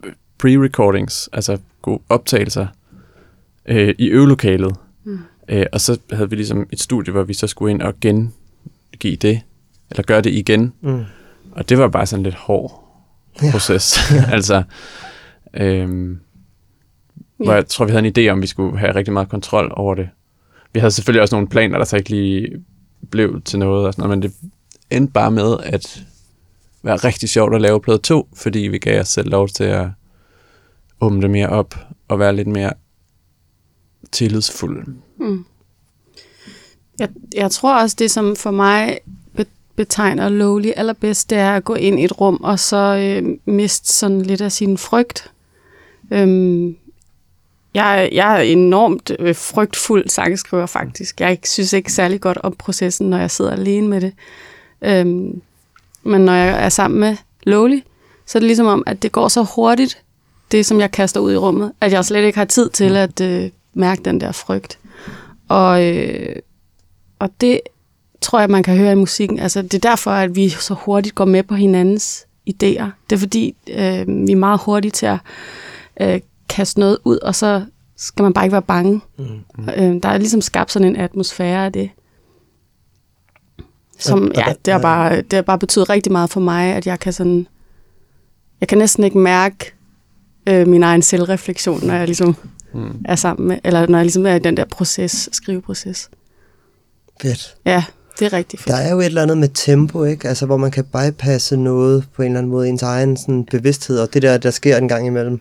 øh, 0.04 0.12
pre-recordings, 0.44 1.28
altså 1.34 1.58
gode 1.82 2.00
optagelser 2.10 2.68
øh, 3.66 3.96
i 3.98 4.06
øvelokalet. 4.08 4.76
Mm. 5.04 5.20
Øh, 5.50 5.66
og 5.72 5.82
så 5.82 6.00
havde 6.12 6.30
vi 6.30 6.36
ligesom 6.36 6.68
et 6.72 6.80
studie, 6.80 7.12
hvor 7.12 7.24
vi 7.24 7.34
så 7.34 7.48
skulle 7.48 7.72
ind 7.72 7.82
og 7.82 7.94
gengive 8.02 9.16
det, 9.22 9.42
eller 9.92 10.04
gøre 10.04 10.22
det 10.22 10.34
igen. 10.34 10.74
Mm. 10.82 11.04
Og 11.52 11.70
det 11.70 11.78
var 11.78 11.88
bare 11.88 12.06
sådan 12.06 12.20
en 12.20 12.24
lidt 12.24 12.36
hård 12.36 12.78
Ja. 13.44 13.52
proces. 13.52 14.00
altså, 14.36 14.64
øhm, 15.54 16.20
hvor 17.38 17.46
Ja. 17.52 17.56
jeg 17.56 17.68
tror, 17.68 17.86
vi 17.86 17.92
havde 17.92 18.06
en 18.08 18.14
idé 18.18 18.32
om, 18.32 18.38
at 18.38 18.42
vi 18.42 18.48
skulle 18.48 18.80
have 18.80 18.96
rigtig 18.96 19.14
meget 19.14 19.30
kontrol 19.30 19.72
over 19.76 19.96
det. 19.96 20.10
Vi 20.74 20.80
havde 20.80 20.92
selvfølgelig 20.92 21.22
også 21.22 21.36
nogle 21.36 21.48
planer, 21.48 21.78
der 21.78 21.86
så 21.86 21.98
ikke 21.98 22.10
lige 22.10 22.64
blev 23.12 23.42
til 23.42 23.60
noget, 23.60 23.88
og 23.88 23.94
sådan 23.94 24.04
noget, 24.04 24.18
men 24.18 24.22
det 24.22 24.34
endte 24.90 25.14
bare 25.14 25.32
med 25.32 25.58
at 25.64 26.04
være 26.84 26.96
rigtig 26.96 27.30
sjovt 27.30 27.56
at 27.56 27.62
lave 27.62 27.82
plade 27.82 27.98
2, 27.98 28.28
fordi 28.36 28.60
vi 28.60 28.78
gav 28.78 29.02
os 29.02 29.08
selv 29.10 29.30
lov 29.30 29.48
til 29.48 29.64
at 29.64 29.88
åbne 31.02 31.22
det 31.22 31.30
mere 31.30 31.50
op 31.50 31.76
og 32.08 32.20
være 32.20 32.36
lidt 32.36 32.48
mere 32.48 32.74
tillidsfulde. 34.12 34.94
Mm. 35.18 35.46
Jeg, 37.00 37.10
jeg 37.36 37.52
tror 37.52 37.76
også, 37.76 37.96
det 38.00 38.12
som 38.12 38.36
for 38.36 38.52
mig 38.52 39.00
be- 39.36 39.46
betegner 39.76 40.30
Lowly 40.30 40.72
allerbedst, 40.76 41.30
det 41.30 41.38
er 41.38 41.54
at 41.54 41.64
gå 41.64 41.76
ind 41.76 42.00
i 42.00 42.04
et 42.04 42.22
rum, 42.22 42.36
og 42.36 42.60
så 42.60 42.78
øh, 42.78 43.38
miste 43.46 43.94
sådan 43.94 44.22
lidt 44.22 44.42
af 44.42 44.52
sin 44.52 44.78
frygt. 44.78 45.32
Øhm, 46.12 46.76
jeg, 47.74 48.10
jeg 48.12 48.38
er 48.38 48.42
enormt 48.42 49.12
øh, 49.20 49.36
frygtfuld 49.36 50.10
sangskriver 50.10 50.66
faktisk. 50.66 51.22
Jeg 51.22 51.38
synes 51.44 51.74
ikke 51.74 51.94
særlig 51.94 52.22
godt 52.22 52.38
om 52.38 52.56
processen, 52.60 53.10
når 53.10 53.18
jeg 53.18 53.32
sidder 53.32 53.52
alene 53.52 53.88
med 53.88 54.02
det. 54.02 54.14
Øhm, 54.82 55.42
men 56.04 56.22
når 56.22 56.34
jeg 56.34 56.66
er 56.66 56.70
sammen 56.70 57.00
med 57.00 57.18
Lowly, 57.44 57.80
så 58.26 58.38
er 58.38 58.40
det 58.40 58.48
ligesom 58.48 58.68
om, 58.68 58.84
at 58.86 59.02
det 59.02 59.12
går 59.12 59.28
så 59.28 59.44
hurtigt, 59.56 60.04
det 60.52 60.66
som 60.66 60.80
jeg 60.80 60.92
kaster 60.92 61.20
ud 61.20 61.34
i 61.34 61.38
rummet, 61.38 61.72
at 61.82 61.92
jeg 61.92 62.06
slet 62.06 62.24
ikke 62.26 62.38
har 62.38 62.46
tid 62.46 62.70
til 62.70 62.98
at 62.98 63.22
øh, 63.22 63.50
mærke 63.74 64.04
den 64.04 64.22
der 64.22 64.32
frygt. 64.32 64.80
Og, 65.50 65.86
øh, 65.86 66.36
og 67.20 67.30
det 67.42 67.62
tror 68.22 68.40
jeg, 68.40 68.50
man 68.50 68.64
kan 68.64 68.78
høre 68.78 68.92
i 68.92 68.96
musikken. 68.96 69.40
Altså, 69.40 69.62
det 69.62 69.74
er 69.74 69.90
derfor, 69.90 70.12
at 70.12 70.36
vi 70.36 70.50
så 70.50 70.74
hurtigt 70.74 71.16
går 71.16 71.26
med 71.26 71.44
på 71.44 71.56
hinandens 71.56 72.26
idéer. 72.50 72.86
Det 73.10 73.16
er 73.16 73.18
fordi, 73.18 73.56
øh, 73.68 74.28
vi 74.28 74.32
er 74.32 74.36
meget 74.36 74.60
hurtige 74.66 74.92
til 74.92 75.06
at 75.06 75.20
øh, 76.02 76.22
kaste 76.50 76.80
noget 76.80 76.98
ud, 77.04 77.18
og 77.18 77.36
så 77.36 77.66
skal 77.98 78.24
man 78.24 78.34
bare 78.34 78.46
ikke 78.46 78.52
være 78.52 78.62
bange. 78.62 79.02
Mm. 79.18 79.70
Øh, 79.78 80.04
der 80.04 80.10
er 80.10 80.18
ligesom 80.18 80.42
skabt 80.42 80.72
sådan 80.72 80.88
en 80.88 80.96
atmosfære 80.96 81.66
af 81.66 81.74
det. 81.74 81.90
Som, 84.00 84.32
ja, 84.36 84.54
det 84.66 84.74
har, 84.74 84.82
bare, 84.82 85.22
det 85.22 85.34
har 85.34 85.42
bare 85.42 85.60
betydet 85.60 85.90
rigtig 85.90 86.12
meget 86.12 86.30
for 86.30 86.40
mig, 86.40 86.74
at 86.74 86.88
jeg 86.88 87.00
kan 87.00 87.14
sådan... 87.14 87.48
Jeg 88.60 88.68
kan 88.68 88.78
næsten 88.78 89.04
ikke 89.04 89.18
mærke 89.18 89.74
øh, 90.50 90.68
min 90.68 90.84
egen 90.84 91.02
selvreflektion, 91.02 91.86
når 91.88 91.94
jeg 91.94 92.06
ligesom 92.06 92.36
Mm. 92.74 92.96
er 93.06 93.16
sammen 93.16 93.48
med, 93.48 93.58
eller 93.64 93.88
når 93.88 93.98
jeg 93.98 94.06
ligesom 94.06 94.26
er 94.26 94.36
i 94.36 94.40
den 94.40 94.58
der 94.58 94.66
proces, 94.66 95.30
skriveproces. 95.32 96.10
Fedt. 97.22 97.56
Ja, 97.66 97.84
det 98.20 98.26
er 98.26 98.34
rigtig 98.34 98.60
fedt. 98.60 98.68
Der 98.68 98.76
er 98.82 98.92
jo 98.92 99.00
et 99.00 99.06
eller 99.06 99.22
andet 99.22 99.38
med 99.38 99.50
tempo, 99.54 100.04
ikke? 100.04 100.28
Altså, 100.28 100.46
hvor 100.46 100.58
man 100.58 100.72
kan 100.72 100.84
bypasse 100.84 101.58
noget 101.58 102.04
på 102.16 102.22
en 102.22 102.26
eller 102.28 102.40
anden 102.40 102.52
måde, 102.52 102.70
ens 102.70 102.82
egen 102.84 103.18
sådan, 103.18 103.46
bevidsthed, 103.52 104.00
og 104.00 104.14
det 104.14 104.22
der, 104.22 104.38
der 104.38 104.52
sker 104.52 104.78
en 104.78 104.88
gang 104.88 105.08
imellem 105.08 105.40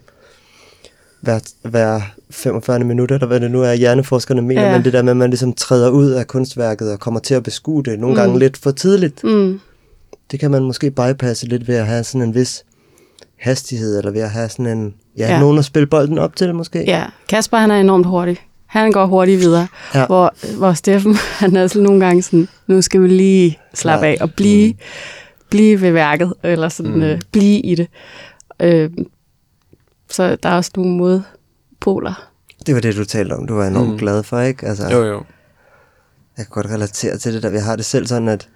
hver, 1.21 1.39
hver 1.63 2.01
45 2.31 2.79
minutter, 2.79 3.15
eller 3.15 3.27
hvad 3.27 3.41
det 3.41 3.51
nu 3.51 3.63
er, 3.63 3.73
hjerneforskerne 3.73 4.43
mener, 4.43 4.63
Ja. 4.63 4.69
ja. 4.71 4.77
men 4.77 4.85
det 4.85 4.93
der 4.93 5.03
med, 5.03 5.11
at 5.11 5.17
man 5.17 5.31
ligesom 5.31 5.53
træder 5.53 5.91
ud 5.91 6.11
af 6.11 6.27
kunstværket 6.27 6.93
og 6.93 7.01
kommer 7.01 7.21
til 7.21 7.35
at 7.35 7.43
beskue 7.43 7.83
det, 7.83 7.99
nogle 8.01 8.15
Mm. 8.15 8.21
gange 8.21 8.39
lidt 8.39 8.57
for 8.57 8.71
tidligt, 8.71 9.25
Mm, 9.25 9.61
det 10.31 10.41
kan 10.41 10.51
man 10.51 10.63
måske 10.63 10.91
bypasse 10.91 11.47
lidt 11.47 11.69
ved 11.69 11.75
at 11.75 11.87
have 11.87 12.05
sådan 12.05 12.23
en 12.29 12.35
vis 12.35 12.65
hastighed, 13.41 13.99
eller 13.99 14.11
ved 14.11 14.21
at 14.21 14.31
have 14.31 14.49
sådan 14.49 14.67
en, 14.67 14.95
ja, 15.19 15.27
Ja. 15.27 15.33
ja. 15.35 15.41
nogen 15.41 15.59
at 15.59 15.65
spille 15.65 15.87
bolden 15.87 16.19
op 16.19 16.37
til 16.37 16.55
måske. 16.55 16.85
ja, 16.87 17.07
Kasper 17.29 17.57
han 17.59 17.71
er 17.71 17.81
enormt 17.81 18.07
hurtig. 18.07 18.39
Han 18.67 18.93
går 18.93 19.07
hurtigt 19.07 19.41
videre. 19.41 19.67
Ja. 19.95 20.07
Hvor, 20.07 20.35
hvor 20.59 20.73
Steffen, 20.73 21.15
han 21.41 21.57
er 21.57 21.67
sådan 21.67 21.83
nogle 21.83 22.05
gange 22.07 22.23
sådan, 22.23 22.49
nu 22.67 22.83
skal 22.83 23.03
vi 23.03 23.09
lige 23.09 23.59
slappe 23.75 24.07
af 24.07 24.19
og 24.21 24.35
blive, 24.35 24.73
mm. 24.73 24.79
blive 25.51 25.81
ved 25.81 25.91
værket, 25.91 26.35
eller 26.43 26.69
sådan 26.69 26.93
Mm. 26.95 27.03
øh, 27.03 27.21
blive 27.33 27.61
i 27.61 27.75
det. 27.75 27.89
Øh, 28.61 28.91
så 30.11 30.37
der 30.37 30.49
er 30.49 30.57
også 30.57 30.71
nogle 30.77 30.97
modpoler. 30.97 32.27
Det 32.67 32.75
var 32.75 32.81
det, 32.81 32.97
du 32.97 33.05
talte 33.05 33.33
om, 33.33 33.47
du 33.47 33.55
var 33.55 33.67
enormt 33.67 33.87
Mm. 33.87 33.93
mm. 33.93 33.99
glad 33.99 34.23
for, 34.23 34.41
ikke? 34.41 34.67
Altså, 34.67 34.89
Jo, 34.89 35.05
jo. 35.05 35.23
Jeg 36.37 36.47
kan 36.47 36.51
godt 36.51 36.67
relatere 36.67 37.19
til 37.19 37.35
det 37.35 37.43
der. 37.43 37.51
Jeg 37.51 37.65
har 37.65 37.77
det 37.77 37.85
selv 37.85 38.07
sådan, 38.07 38.29
at 38.29 38.49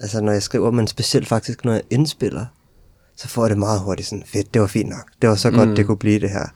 altså, 0.00 0.20
når 0.20 0.32
jeg 0.32 0.42
skriver, 0.42 0.70
men 0.70 0.86
specielt 0.86 1.28
faktisk, 1.28 1.64
når 1.64 1.72
jeg 1.72 1.82
indspiller, 1.90 2.46
så 3.16 3.28
får 3.28 3.42
jeg 3.42 3.50
det 3.50 3.58
meget 3.58 3.80
hurtigt 3.80 4.08
sådan, 4.08 4.24
fedt, 4.26 4.54
det 4.54 4.60
var 4.62 4.68
fint 4.68 4.88
nok. 4.88 5.10
Det 5.22 5.28
var 5.30 5.36
så 5.36 5.50
godt, 5.50 5.68
Mm. 5.68 5.74
det 5.76 5.86
kunne 5.86 5.96
blive 5.96 6.20
det 6.20 6.30
her. 6.30 6.46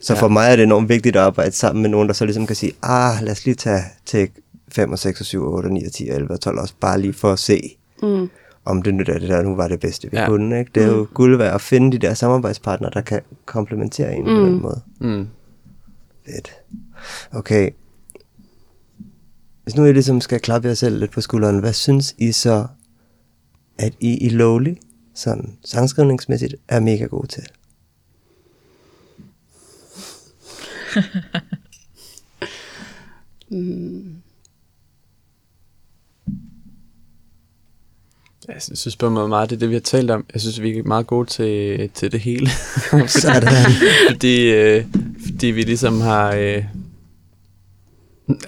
Så 0.00 0.14
Ja. 0.14 0.20
for 0.20 0.28
mig 0.28 0.50
er 0.52 0.56
det 0.56 0.62
enormt 0.62 0.88
vigtigt 0.88 1.16
at 1.16 1.22
arbejde 1.22 1.52
sammen 1.52 1.82
med 1.82 1.90
nogen, 1.90 2.08
der 2.08 2.14
så 2.14 2.24
ligesom 2.24 2.46
kan 2.46 2.56
sige, 2.56 2.72
ah, 2.82 3.22
lad 3.22 3.32
os 3.32 3.44
lige 3.44 3.54
tage 3.54 3.82
take 4.06 4.32
5 4.68 4.92
og 4.92 4.98
6 4.98 5.20
og 5.20 5.26
7 5.26 5.42
og 5.44 5.52
8 5.52 5.66
og 5.66 5.72
9 5.72 5.84
og 5.84 5.92
10 5.92 6.08
og 6.08 6.14
11 6.16 6.30
og 6.32 6.40
12 6.40 6.58
også, 6.58 6.74
bare 6.80 7.00
lige 7.00 7.12
for 7.12 7.32
at 7.32 7.38
se, 7.38 7.76
Mm. 8.02 8.28
om 8.64 8.82
det 8.82 8.94
nu 8.94 9.02
der, 9.02 9.18
det 9.18 9.28
der 9.28 9.42
nu 9.42 9.56
var 9.56 9.68
det 9.68 9.80
bedste, 9.80 10.10
vi 10.10 10.16
Ja. 10.16 10.26
kunne. 10.26 10.58
Ikke? 10.58 10.70
Det 10.74 10.82
er 10.82 10.86
jo 10.86 11.06
guld 11.14 11.36
værd 11.36 11.54
at 11.54 11.60
finde 11.60 11.92
de 11.92 11.98
der 12.06 12.14
samarbejdspartnere, 12.14 12.90
der 12.94 13.00
kan 13.00 13.20
komplementere 13.46 14.14
en 14.14 14.20
mm. 14.22 14.24
på 14.26 14.30
Mm. 14.40 14.44
den 14.52 14.62
måde. 14.62 14.80
Mm. 15.00 15.26
Fedt. 16.26 16.52
Okay. 17.32 17.70
Hvis 19.62 19.76
nu 19.76 19.84
I 19.84 19.92
ligesom 19.92 20.20
skal 20.20 20.40
klappe 20.40 20.68
jer 20.68 20.74
selv 20.74 20.98
lidt 20.98 21.10
på 21.10 21.20
skulderen, 21.20 21.58
hvad 21.58 21.72
synes 21.72 22.14
I 22.18 22.32
så, 22.32 22.66
at 23.78 23.92
I 24.00 24.16
i 24.18 24.28
Lowly, 24.28 24.74
sådan 25.14 25.58
sangskrivningsmæssigt, 25.64 26.54
er 26.68 26.80
mega 26.80 27.04
gode 27.04 27.26
til? 27.26 27.42
Mm. 33.52 34.16
Jeg 38.48 38.62
synes 38.62 38.96
på 38.96 39.10
måde 39.10 39.28
meget, 39.28 39.50
det 39.50 39.56
er 39.56 39.60
det, 39.60 39.68
vi 39.68 39.74
har 39.74 39.80
talt 39.80 40.10
om. 40.10 40.24
Jeg 40.32 40.40
synes, 40.40 40.62
vi 40.62 40.78
er 40.78 40.82
meget 40.82 41.06
gode 41.06 41.30
til, 41.30 41.90
til 41.90 42.12
det 42.12 42.20
hele. 42.20 42.50
Sådan. 43.06 43.52
fordi, 44.10 44.50
øh, 44.50 44.84
fordi 45.26 45.46
vi 45.46 45.62
ligesom 45.62 46.00
har... 46.00 46.34
Øh, 46.34 46.64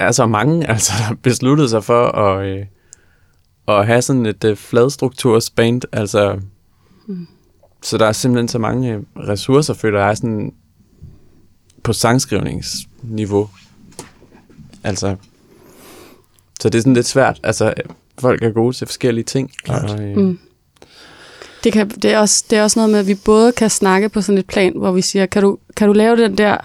altså 0.01 0.27
mange 0.27 0.71
altså, 0.71 0.93
der 0.99 1.03
har 1.03 1.15
besluttet 1.23 1.71
sig 1.71 1.85
for 1.85 2.07
at, 2.07 2.47
øh, 2.47 2.67
at 3.69 3.87
have 3.87 4.03
sådan 4.03 4.27
et 4.27 4.45
øh, 4.45 4.57
fladstrukturs 4.57 5.51
band. 5.51 5.83
Altså, 5.93 6.41
mm. 7.07 7.27
Så 7.83 7.99
der 7.99 8.07
er 8.07 8.13
simpelthen 8.13 8.49
så 8.49 8.59
mange 8.59 8.93
øh, 8.93 9.01
ressourcer, 9.17 9.75
føler 9.75 10.07
jeg, 10.07 10.17
sådan 10.17 10.53
på 11.83 11.93
sangskrivningsniveau. 11.93 13.49
Altså, 14.85 15.17
så 16.61 16.69
det 16.69 16.79
er 16.79 16.83
sådan 16.83 16.95
lidt 16.95 17.07
svært. 17.07 17.41
Altså, 17.43 17.75
folk 18.19 18.43
er 18.43 18.51
gode 18.51 18.77
til 18.77 18.87
forskellige 18.87 19.25
ting. 19.25 19.53
Klart. 19.65 19.91
Og, 19.91 20.03
øh, 20.03 20.17
Mm. 20.17 20.39
Det, 21.65 21.73
kan, 21.73 21.89
det, 21.89 22.05
er 22.05 22.19
også, 22.19 22.45
det 22.51 22.59
er 22.59 22.63
også 22.63 22.79
noget 22.79 22.91
med, 22.91 22.99
at 22.99 23.07
vi 23.07 23.15
både 23.15 23.53
kan 23.53 23.71
snakke 23.71 24.09
på 24.09 24.21
sådan 24.21 24.39
et 24.39 24.47
plan, 24.47 24.73
hvor 24.77 24.93
vi 24.93 25.03
siger, 25.03 25.27
kan 25.27 25.43
du, 25.43 25.59
kan 25.77 25.89
du 25.89 25.93
lave 25.93 26.17
den 26.17 26.39
der 26.39 26.57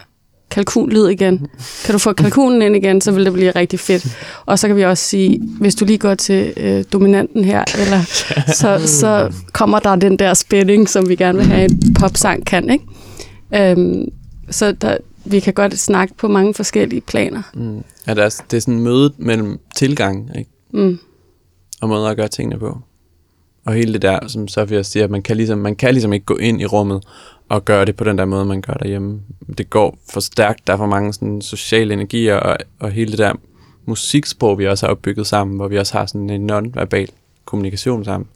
kalkunlyd 0.51 1.07
igen? 1.07 1.47
Kan 1.85 1.93
du 1.93 1.99
få 1.99 2.13
kalkunen 2.13 2.62
ind 2.62 2.75
igen, 2.75 3.01
så 3.01 3.12
vil 3.12 3.25
det 3.25 3.33
blive 3.33 3.51
rigtig 3.51 3.79
fedt. 3.79 4.17
Og 4.45 4.59
så 4.59 4.67
kan 4.67 4.75
vi 4.75 4.85
også 4.85 5.03
sige, 5.03 5.41
hvis 5.59 5.75
du 5.75 5.85
lige 5.85 5.97
går 5.97 6.15
til 6.15 6.53
øh, 6.57 6.83
dominanten 6.93 7.43
her, 7.43 7.63
eller, 7.81 8.01
så, 8.62 8.88
så 8.88 9.33
kommer 9.53 9.79
der 9.79 9.95
den 9.95 10.19
der 10.19 10.33
spænding, 10.33 10.89
som 10.89 11.09
vi 11.09 11.15
gerne 11.15 11.38
vil 11.38 11.47
have 11.47 11.71
en 11.71 11.93
popsang 11.99 12.45
kan. 12.45 12.69
Ikke? 12.69 12.85
Øhm, 13.55 14.09
så 14.49 14.71
der, 14.71 14.97
vi 15.25 15.39
kan 15.39 15.53
godt 15.53 15.79
snakke 15.79 16.13
på 16.17 16.27
mange 16.27 16.53
forskellige 16.53 17.01
planer. 17.01 17.41
mm, 17.53 17.83
ja, 18.07 18.13
det, 18.13 18.23
er, 18.23 18.41
det 18.51 18.57
er 18.57 18.62
sådan 18.62 18.79
mødet 18.79 19.13
mellem 19.17 19.59
tilgang 19.75 20.31
ikke? 20.38 20.51
Mm. 20.73 20.99
og 21.81 21.89
måder 21.89 22.07
at 22.07 22.17
gøre 22.17 22.27
tingene 22.27 22.59
på. 22.59 22.77
Og 23.65 23.73
hele 23.73 23.93
det 23.93 24.01
der, 24.01 24.27
som 24.27 24.47
Sofia 24.47 24.83
siger, 24.83 25.03
at 25.03 25.09
man 25.09 25.21
kan, 25.21 25.38
ligesom, 25.38 25.59
man 25.59 25.75
kan 25.75 25.93
ligesom 25.93 26.13
ikke 26.13 26.25
gå 26.25 26.35
ind 26.35 26.62
i 26.62 26.65
rummet 26.65 27.03
og 27.49 27.65
gøre 27.65 27.85
det 27.85 27.95
på 27.95 28.03
den 28.03 28.17
der 28.17 28.25
måde, 28.25 28.45
man 28.45 28.62
gør 28.62 28.73
derhjemme. 28.73 29.21
Det 29.57 29.69
går 29.69 29.97
for 30.09 30.19
stærkt, 30.19 30.67
der 30.67 30.73
er 30.73 30.77
for 30.77 30.85
mange 30.85 31.13
sådan, 31.13 31.41
sociale 31.41 31.93
energier, 31.93 32.35
og, 32.35 32.57
og 32.79 32.91
hele 32.91 33.12
det 33.12 33.19
der 33.19 33.33
musiksprog, 33.85 34.59
vi 34.59 34.67
også 34.67 34.85
har 34.85 34.91
opbygget 34.91 35.27
sammen, 35.27 35.55
hvor 35.55 35.67
vi 35.67 35.77
også 35.77 35.97
har 35.97 36.05
sådan 36.05 36.29
en 36.29 36.49
non-verbal 36.51 37.07
kommunikation 37.45 38.05
sammen. 38.05 38.27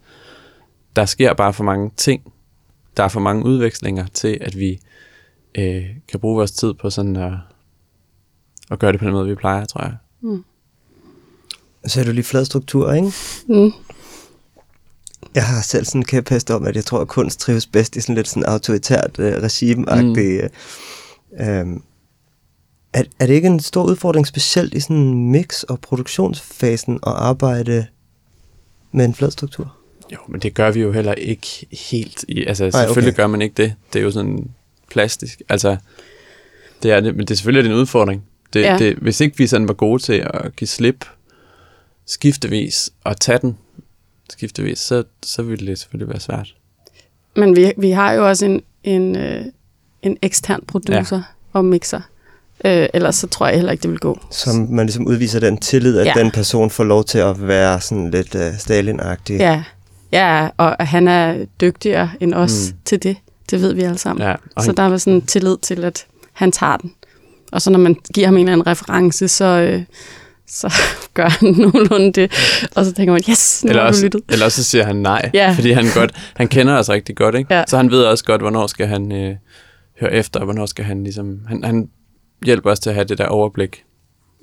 Der 0.95 1.06
sker 1.06 1.34
bare 1.34 1.54
for 1.54 1.63
mange 1.63 1.91
ting. 1.97 2.34
Der 2.97 3.04
er 3.04 3.08
for 3.08 3.19
mange 3.19 3.45
udvekslinger 3.45 4.06
til, 4.13 4.38
at 4.41 4.60
vi 4.60 4.80
øh, 5.56 5.86
kan 6.08 6.19
bruge 6.19 6.36
vores 6.36 6.52
tid 6.52 6.73
på 6.73 6.89
sådan 6.89 7.15
at, 7.15 7.34
at 8.71 8.80
gøre 8.80 8.91
det 8.91 8.99
på 8.99 9.06
den 9.06 9.13
måde, 9.13 9.30
vi 9.30 9.36
plejer, 9.36 9.65
tror 9.65 9.82
jeg. 9.82 9.95
Så 11.86 11.99
er 11.99 12.04
du 12.04 12.12
lige 12.12 12.23
flad 12.23 12.45
struktur, 12.45 12.93
ikke? 12.93 13.12
Mm. 13.47 13.71
Jeg 15.36 15.46
har 15.46 15.62
selv 15.62 15.86
sådan 15.86 16.02
en 16.02 16.06
kæphest 16.06 16.52
om, 16.52 16.65
at 16.65 16.76
jeg 16.76 16.86
tror, 16.86 17.00
at 17.00 17.08
kunst 17.08 17.39
trives 17.39 17.65
bedst 17.67 17.96
i 17.96 18.02
sådan 18.02 18.15
lidt 18.15 18.28
sådan 18.28 18.43
autoritært 18.43 19.19
øh, 19.19 19.34
regime-agtigt. 19.34 20.50
Mm. 21.32 21.46
Øh, 21.46 21.80
er, 22.93 23.04
er 23.19 23.26
det 23.26 23.34
ikke 23.34 23.48
en 23.48 23.60
stor 23.60 23.84
udfordring, 23.84 24.28
specielt 24.28 24.74
i 24.74 24.80
sådan 24.80 25.32
mix- 25.32 25.63
og 25.63 25.80
produktionsfasen, 25.80 26.96
at 26.96 27.13
arbejde 27.15 27.86
med 28.91 29.06
en 29.06 29.15
flad 29.15 29.32
struktur? 29.32 29.76
Jo, 30.13 30.17
men 30.28 30.41
det 30.41 30.54
gør 30.54 30.72
vi 30.72 30.82
jo 30.82 30.91
heller 30.91 31.13
ikke 31.13 31.67
helt. 31.72 32.26
I, 32.28 32.46
altså, 32.46 32.63
Nej, 32.63 32.72
selvfølgelig 32.72 33.13
okay. 33.13 33.24
gør 33.24 33.28
man 33.28 33.41
ikke 33.41 33.54
det. 33.54 33.76
Det 33.93 34.00
er 34.00 34.04
jo 34.04 34.12
sådan 34.12 34.50
plastisk. 34.91 35.41
Altså, 35.50 35.78
det 36.84 36.91
er 36.91 37.00
det, 37.00 37.15
men 37.15 37.28
det 37.28 37.32
er 37.32 37.36
selvfølgelig 37.36 37.72
en 37.72 37.78
udfordring. 37.78 38.24
Det, 38.54 38.62
ja. 38.62 38.78
det, 38.78 38.96
hvis 38.96 39.22
ikke 39.22 39.38
vi 39.38 39.48
sådan 39.48 39.67
var 39.67 39.74
gode 39.74 40.02
til 40.02 40.28
at 40.34 40.56
give 40.56 40.67
slip 40.67 41.06
skiftevis 42.06 42.89
og 43.04 43.19
tage 43.19 43.38
den 43.38 43.58
skiftevis, 44.30 44.80
så, 44.80 45.04
så 45.24 45.44
ville 45.44 45.68
det 45.68 45.80
selvfølgelig 45.80 46.10
være 46.10 46.20
svært. 46.20 46.56
Men 47.36 47.56
vi, 47.56 47.74
vi 47.78 47.92
har 47.92 48.12
jo 48.12 48.28
også 48.28 48.46
en, 48.46 48.62
en, 48.84 49.16
øh, 49.16 49.46
en 50.02 50.18
ekstern 50.22 50.64
producer 50.68 51.16
ja. 51.16 51.24
og 51.54 51.66
mixer. 51.66 52.02
Øh, 52.66 52.88
ellers 52.94 53.16
så 53.16 53.28
tror 53.28 53.48
jeg 53.48 53.56
heller 53.56 53.72
ikke, 53.72 53.82
det 53.82 53.92
vil 53.92 54.00
gå. 54.00 54.20
Som 54.32 54.56
man 54.56 54.86
ligesom 54.86 55.08
udviser 55.08 55.40
den 55.40 55.58
tillid, 55.58 55.98
at 55.98 56.06
Ja. 56.06 56.14
den 56.18 56.32
person 56.32 56.70
får 56.70 56.84
lov 56.84 57.04
til 57.04 57.18
at 57.18 57.48
være 57.48 57.82
sådan 57.82 58.12
lidt 58.12 58.36
uh, 58.36 58.42
Stalin-agtig. 58.42 59.34
Ja, 59.34 59.64
ja 60.12 60.50
og 60.58 60.88
han 60.88 61.08
er 61.08 61.46
dygtigere 61.62 62.12
end 62.20 62.34
os 62.34 62.72
mm. 62.72 62.78
Til 62.86 63.04
det. 63.04 63.18
Det 63.50 63.62
ved 63.62 63.74
vi 63.74 63.82
alle 63.82 63.98
sammen. 63.98 64.28
Ja, 64.28 64.36
så 64.60 64.66
han, 64.66 64.76
der 64.76 64.84
er 64.84 64.98
sådan 64.98 65.14
en 65.14 65.22
tillid 65.22 65.58
til, 65.58 65.84
at 65.84 66.06
han 66.34 66.52
tager 66.52 66.78
den. 66.78 66.94
Og 67.52 67.62
så 67.62 67.70
når 67.70 67.80
man 67.80 67.96
giver 68.14 68.28
ham 68.28 68.38
en 68.38 68.40
eller 68.40 68.54
anden 68.54 68.68
reference, 68.68 69.28
så, 69.28 69.46
øh, 69.46 69.84
så 70.47 70.73
gør 71.13 71.29
han 71.29 71.51
nogenlunde 71.58 72.12
det. 72.12 72.32
Og 72.75 72.86
så 72.86 72.93
tænker 72.93 73.13
man, 73.13 73.21
yes, 73.29 73.63
nu 73.63 73.69
eller, 73.69 73.84
har 73.84 73.91
du 73.91 73.97
lyttet. 74.03 74.21
eller 74.29 74.45
også 74.45 74.63
så 74.63 74.69
siger 74.69 74.84
han 74.86 74.95
nej, 74.95 75.32
Ja. 75.34 75.53
fordi 75.56 75.71
han, 75.71 75.86
godt, 75.95 76.32
han 76.36 76.47
kender 76.47 76.73
os 76.77 76.89
rigtig 76.89 77.15
godt. 77.15 77.36
Ikke? 77.36 77.53
Ja. 77.53 77.63
Så 77.67 77.77
han 77.77 77.91
ved 77.91 78.03
også 78.03 78.23
godt, 78.25 78.41
hvornår 78.41 78.67
skal 78.67 78.88
han 78.88 79.12
øh, 79.12 79.36
høre 79.99 80.13
efter, 80.13 80.39
og 80.39 80.43
hvornår 80.43 80.65
skal 80.65 80.86
han 80.86 81.03
ligesom... 81.03 81.39
Han, 81.47 81.63
han 81.63 81.89
hjælper 82.45 82.71
os 82.71 82.79
til 82.79 82.89
at 82.89 82.93
have 82.95 83.06
det 83.06 83.17
der 83.17 83.25
overblik. 83.25 83.84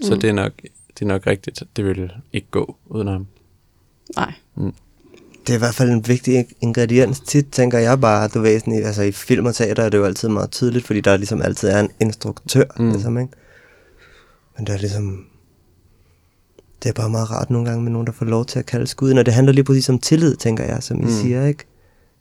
Så 0.02 0.14
Mm. 0.14 0.20
det, 0.20 0.30
er 0.30 0.34
nok, 0.34 0.52
det 0.94 1.02
er 1.02 1.06
nok 1.06 1.26
rigtigt. 1.26 1.62
Det 1.76 1.84
vil 1.84 2.10
ikke 2.32 2.46
gå 2.50 2.76
uden 2.86 3.08
ham. 3.08 3.26
Nej. 4.16 4.32
Det 5.46 5.52
er 5.52 5.56
i 5.56 5.58
hvert 5.58 5.74
fald 5.74 5.90
en 5.90 6.08
vigtig 6.08 6.46
ingrediens. 6.60 7.20
Tit 7.20 7.46
tænker 7.52 7.78
jeg 7.78 8.00
bare, 8.00 8.28
du 8.28 8.40
ved, 8.40 8.60
sådan, 8.60 8.74
i- 8.74 8.82
altså 8.82 9.02
i 9.02 9.12
film 9.12 9.46
og 9.46 9.54
teater 9.54 9.82
er 9.82 9.88
det 9.88 9.98
jo 9.98 10.04
altid 10.04 10.28
meget 10.28 10.50
tydeligt, 10.50 10.86
fordi 10.86 11.00
der 11.00 11.16
ligesom 11.16 11.42
altid 11.42 11.68
er 11.68 11.80
en 11.80 11.90
instruktør, 12.00 12.64
Mm. 12.78 12.84
mm. 12.84 12.90
ligesom, 12.92 13.18
ikke? 13.18 13.32
Men 14.56 14.66
det 14.66 14.74
er 14.74 14.78
ligesom... 14.78 15.26
Det 16.82 16.88
er 16.88 16.92
bare 16.92 17.10
meget 17.10 17.30
rart 17.30 17.50
nogle 17.50 17.68
gange 17.68 17.82
med 17.84 17.92
nogen, 17.92 18.06
der 18.06 18.12
får 18.12 18.26
lov 18.26 18.44
til 18.44 18.58
at 18.58 18.66
kalde 18.66 18.86
skuden, 18.86 19.18
og 19.18 19.26
det 19.26 19.34
handler 19.34 19.52
lige 19.52 19.64
præcis 19.64 19.88
om 19.88 19.98
tillid, 19.98 20.36
tænker 20.36 20.64
jeg, 20.64 20.82
som 20.82 21.00
I 21.00 21.04
Mm. 21.04 21.10
siger, 21.10 21.46
ikke? 21.46 21.64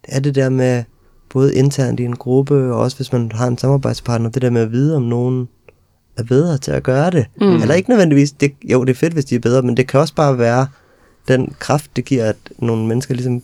Det 0.05 0.15
er 0.15 0.19
det 0.19 0.35
der 0.35 0.49
med, 0.49 0.83
både 1.29 1.55
internt 1.55 1.99
i 1.99 2.03
en 2.03 2.15
gruppe, 2.15 2.55
og 2.73 2.79
også 2.79 2.97
hvis 2.97 3.11
man 3.11 3.31
har 3.31 3.47
en 3.47 3.57
samarbejdspartner, 3.57 4.29
det 4.29 4.41
der 4.41 4.49
med 4.49 4.61
at 4.61 4.71
vide, 4.71 4.95
om 4.95 5.01
nogen 5.03 5.49
er 6.17 6.23
bedre 6.23 6.57
til 6.57 6.71
at 6.71 6.83
gøre 6.83 7.11
det. 7.11 7.25
Mm. 7.41 7.55
Eller 7.55 7.73
ikke 7.73 7.89
nødvendigvis, 7.89 8.31
det, 8.31 8.51
jo 8.63 8.83
det 8.83 8.89
er 8.89 8.95
fedt, 8.95 9.13
hvis 9.13 9.25
de 9.25 9.35
er 9.35 9.39
bedre, 9.39 9.61
men 9.61 9.77
det 9.77 9.87
kan 9.87 9.99
også 9.99 10.15
bare 10.15 10.37
være 10.37 10.67
den 11.27 11.53
kraft, 11.59 11.91
det 11.95 12.05
giver, 12.05 12.25
at 12.25 12.35
nogle 12.57 12.87
mennesker 12.87 13.13
ligesom 13.13 13.41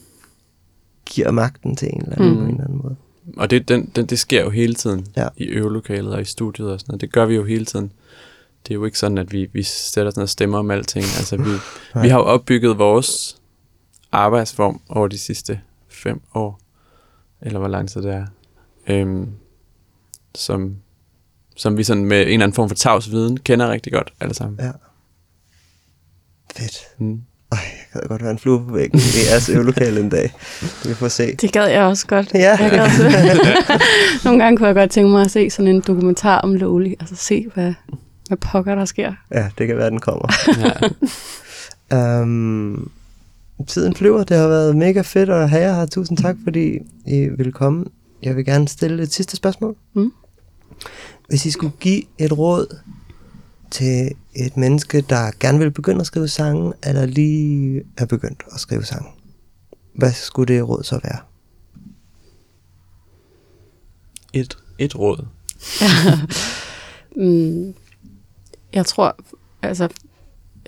giver 1.06 1.32
magten 1.32 1.76
til 1.76 1.90
en 1.94 2.02
eller 2.02 2.16
anden 2.16 2.30
mm. 2.30 2.38
på 2.38 2.44
en 2.44 2.50
eller 2.52 2.64
anden 2.64 2.80
måde. 2.84 2.96
Og 3.38 3.50
det, 3.50 3.68
den, 3.70 3.90
den, 3.96 4.06
det 4.06 4.20
sker 4.20 4.44
jo 4.44 4.50
hele 4.50 4.74
tiden 4.74 5.06
Ja. 5.18 5.28
i 5.38 5.44
øvelokalet 5.44 6.14
og 6.14 6.22
i 6.22 6.26
studiet 6.26 6.72
og 6.72 6.80
sådan 6.80 6.92
noget. 6.92 7.02
Det 7.02 7.12
gør 7.14 7.26
vi 7.26 7.36
jo 7.36 7.44
hele 7.46 7.66
tiden. 7.66 7.92
Det 8.68 8.72
er 8.72 8.76
jo 8.76 8.86
ikke 8.86 9.00
sådan, 9.00 9.18
at 9.18 9.32
vi, 9.32 9.50
vi 9.54 9.64
sætter 9.64 10.12
sådan 10.12 10.24
og 10.24 10.30
stemmer 10.30 10.58
om 10.58 10.72
alting. 10.72 11.06
Altså, 11.06 11.38
vi, 11.38 11.52
vi 12.02 12.10
har 12.10 12.18
jo 12.18 12.26
opbygget 12.26 12.78
vores 12.78 13.38
arbejdsform 14.12 14.82
over 14.90 15.08
de 15.08 15.18
sidste 15.18 15.60
fem 15.90 16.22
år, 16.34 16.60
eller 17.42 17.60
hvor 17.60 17.68
lang 17.68 17.90
tid 17.90 18.02
det 18.02 18.14
er, 18.14 18.26
øhm, 18.88 19.30
som, 20.36 20.76
som 21.56 21.78
vi 21.78 21.84
sådan 21.84 22.06
med 22.06 22.22
en 22.22 22.28
eller 22.28 22.44
anden 22.44 22.56
form 22.56 22.70
for 22.70 22.76
tavs 22.76 23.12
viden 23.12 23.38
kender 23.38 23.72
rigtig 23.72 23.94
godt 23.94 24.14
alle 24.20 24.34
sammen. 24.34 24.60
Ja. 24.60 24.72
Fedt. 26.56 26.78
Mm. 26.98 27.22
Ej, 27.52 27.58
jeg 27.94 28.02
gad 28.02 28.10
godt 28.10 28.22
være 28.22 28.32
en 28.32 28.40
flue 28.40 28.66
på 28.66 28.74
væggen 28.74 29.00
i 29.00 29.32
jeres 29.32 29.50
øvelokale 29.50 30.00
en 30.00 30.10
dag. 30.10 30.34
Vi 30.86 30.94
får 30.94 31.08
se. 31.08 31.36
Det 31.36 31.52
gad 31.52 31.68
jeg 31.68 31.84
også 31.84 32.08
godt. 32.08 32.34
Ja. 32.34 32.58
Jeg 32.60 32.72
gad 32.72 32.80
også. 32.80 33.04
Nogle 34.26 34.44
gange 34.44 34.58
kunne 34.58 34.68
jeg 34.68 34.76
godt 34.76 34.92
tænke 34.92 35.10
mig 35.10 35.22
at 35.22 35.32
se 35.32 35.50
sådan 35.50 35.68
en 35.76 35.82
dokumentar 35.88 36.40
om 36.40 36.54
Loli, 36.54 36.96
altså 37.00 37.16
se, 37.16 37.46
hvad, 37.54 37.74
hvad 38.28 38.38
pokker 38.38 38.76
der 38.76 38.86
sker. 38.86 39.14
Ja, 39.32 39.50
det 39.58 39.68
kan 39.68 39.78
være, 39.78 39.90
den 39.90 40.00
kommer. 40.00 40.34
Ja. 41.92 42.22
Um, 42.22 42.92
tiden 43.68 43.96
flyver. 43.96 44.24
Det 44.24 44.38
har 44.38 44.48
været 44.48 44.76
mega 44.78 45.02
fedt 45.02 45.30
at 45.30 45.50
have 45.50 45.62
jer 45.64 45.76
her. 45.76 45.86
Tusind 45.86 46.18
tak, 46.18 46.36
fordi 46.44 46.80
I 47.06 47.28
ville 47.38 47.52
komme. 47.52 47.86
Jeg 48.24 48.36
vil 48.36 48.46
gerne 48.46 48.68
stille 48.68 49.04
et 49.04 49.14
sidste 49.14 49.36
spørgsmål. 49.38 49.76
Mm. 49.94 50.12
Hvis 51.28 51.46
I 51.46 51.52
skulle 51.52 51.74
give 51.80 52.02
et 52.18 52.38
råd 52.38 52.78
til 53.72 54.12
et 54.36 54.58
menneske, 54.58 55.02
der 55.02 55.32
gerne 55.40 55.60
vil 55.60 55.72
begynde 55.72 56.00
at 56.02 56.08
skrive 56.08 56.28
sange, 56.28 56.74
eller 56.84 57.06
lige 57.06 57.84
er 57.98 58.06
begyndt 58.06 58.44
at 58.52 58.60
skrive 58.60 58.84
sange, 58.84 59.10
hvad 59.96 60.12
skulle 60.12 60.54
det 60.54 60.70
råd 60.70 60.84
så 60.84 61.00
være? 61.04 61.20
Et, 64.34 64.58
et 64.80 65.00
råd. 65.00 65.26
Mm, 67.18 67.74
jeg 68.76 68.86
tror, 68.86 69.16
altså, 69.62 69.84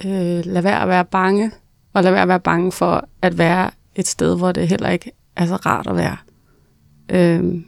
øh, 0.06 0.46
lad 0.46 0.62
være 0.62 0.82
at 0.82 0.88
være 0.88 1.06
bange, 1.06 1.52
og 1.94 2.04
lad 2.04 2.12
være 2.12 2.22
at 2.22 2.28
være 2.28 2.40
bange 2.40 2.72
for 2.72 3.08
at 3.22 3.38
være 3.38 3.70
et 3.96 4.08
sted, 4.08 4.38
hvor 4.38 4.52
det 4.52 4.68
heller 4.68 4.90
ikke 4.90 5.12
er 5.36 5.46
så 5.46 5.56
rart 5.56 5.88
at 5.88 5.96
være. 5.96 6.18
Øh, 7.12 7.62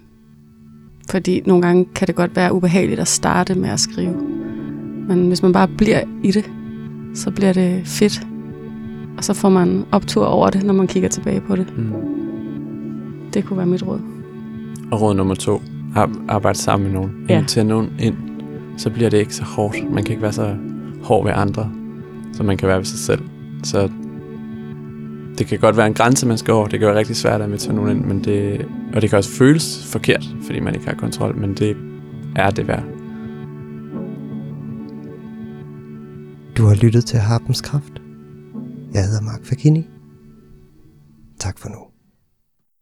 fordi 1.10 1.42
nogle 1.46 1.62
gange 1.62 1.86
kan 1.96 2.08
det 2.08 2.16
godt 2.16 2.36
være 2.36 2.54
ubehageligt 2.54 3.00
at 3.00 3.08
starte 3.08 3.56
med 3.56 3.70
at 3.70 3.80
skrive. 3.80 4.14
Men 5.08 5.28
hvis 5.28 5.44
man 5.44 5.54
bare 5.54 5.68
bliver 5.68 6.02
i 6.24 6.32
det, 6.32 6.52
så 7.16 7.32
bliver 7.32 7.54
det 7.54 7.88
fedt. 7.88 8.22
Og 9.18 9.24
så 9.24 9.34
får 9.34 9.50
man 9.50 9.86
optur 9.92 10.26
over 10.26 10.50
det, 10.50 10.64
når 10.64 10.74
man 10.74 10.88
kigger 10.88 11.10
tilbage 11.10 11.42
på 11.42 11.56
det. 11.56 11.78
Mm. 11.78 11.94
Det 13.34 13.46
kunne 13.46 13.58
være 13.58 13.66
mit 13.68 13.84
råd. 13.88 14.00
Og 14.92 15.02
råd 15.02 15.16
nummer 15.16 15.36
to. 15.36 15.62
Ar- 15.96 16.26
arbejde 16.28 16.58
sammen 16.58 16.88
med 16.92 17.00
nogen. 17.00 17.26
Ja. 17.30 17.38
Invitere 17.38 17.64
nogen 17.64 17.90
ind. 18.00 18.29
Så 18.80 18.90
bliver 18.90 19.10
det 19.10 19.18
ikke 19.18 19.36
så 19.36 19.44
hårdt. 19.44 19.92
Man 19.92 20.04
kan 20.04 20.12
ikke 20.12 20.22
være 20.22 20.34
så 20.34 20.56
hård 21.04 21.26
ved 21.26 21.34
andre, 21.36 21.72
som 22.34 22.46
man 22.46 22.58
kan 22.58 22.68
være 22.68 22.78
ved 22.78 22.86
sig 22.86 23.00
selv. 23.00 23.22
Så 23.64 23.90
det 25.38 25.48
kan 25.48 25.60
godt 25.60 25.78
være 25.78 25.88
en 25.88 25.94
grænse, 25.94 26.28
man 26.28 26.38
skal 26.38 26.54
over. 26.54 26.68
Det 26.68 26.80
kan 26.80 26.88
være 26.88 26.98
rigtig 26.98 27.16
svært 27.16 27.42
at 27.42 27.60
tage 27.60 27.76
nogen 27.76 27.98
ind. 27.98 28.06
Men 28.06 28.24
det, 28.24 28.66
og 28.94 29.02
det 29.02 29.10
kan 29.10 29.18
også 29.18 29.30
føles 29.30 29.92
forkert, 29.92 30.36
fordi 30.46 30.60
man 30.60 30.76
ikke 30.76 30.88
har 30.88 30.96
kontrol. 30.96 31.36
Men 31.36 31.54
det 31.54 31.78
er 32.36 32.50
det 32.50 32.68
værd. 32.68 32.84
Du 36.58 36.66
har 36.66 36.76
lyttet 36.76 37.06
til 37.06 37.20
Harpens 37.20 37.62
Kraft. 37.62 38.02
Jeg 38.94 39.06
hedder 39.06 39.22
Mark 39.22 39.46
Fakini. 39.46 39.88
Tak 41.40 41.60
for 41.60 41.70
nu. 41.70 41.89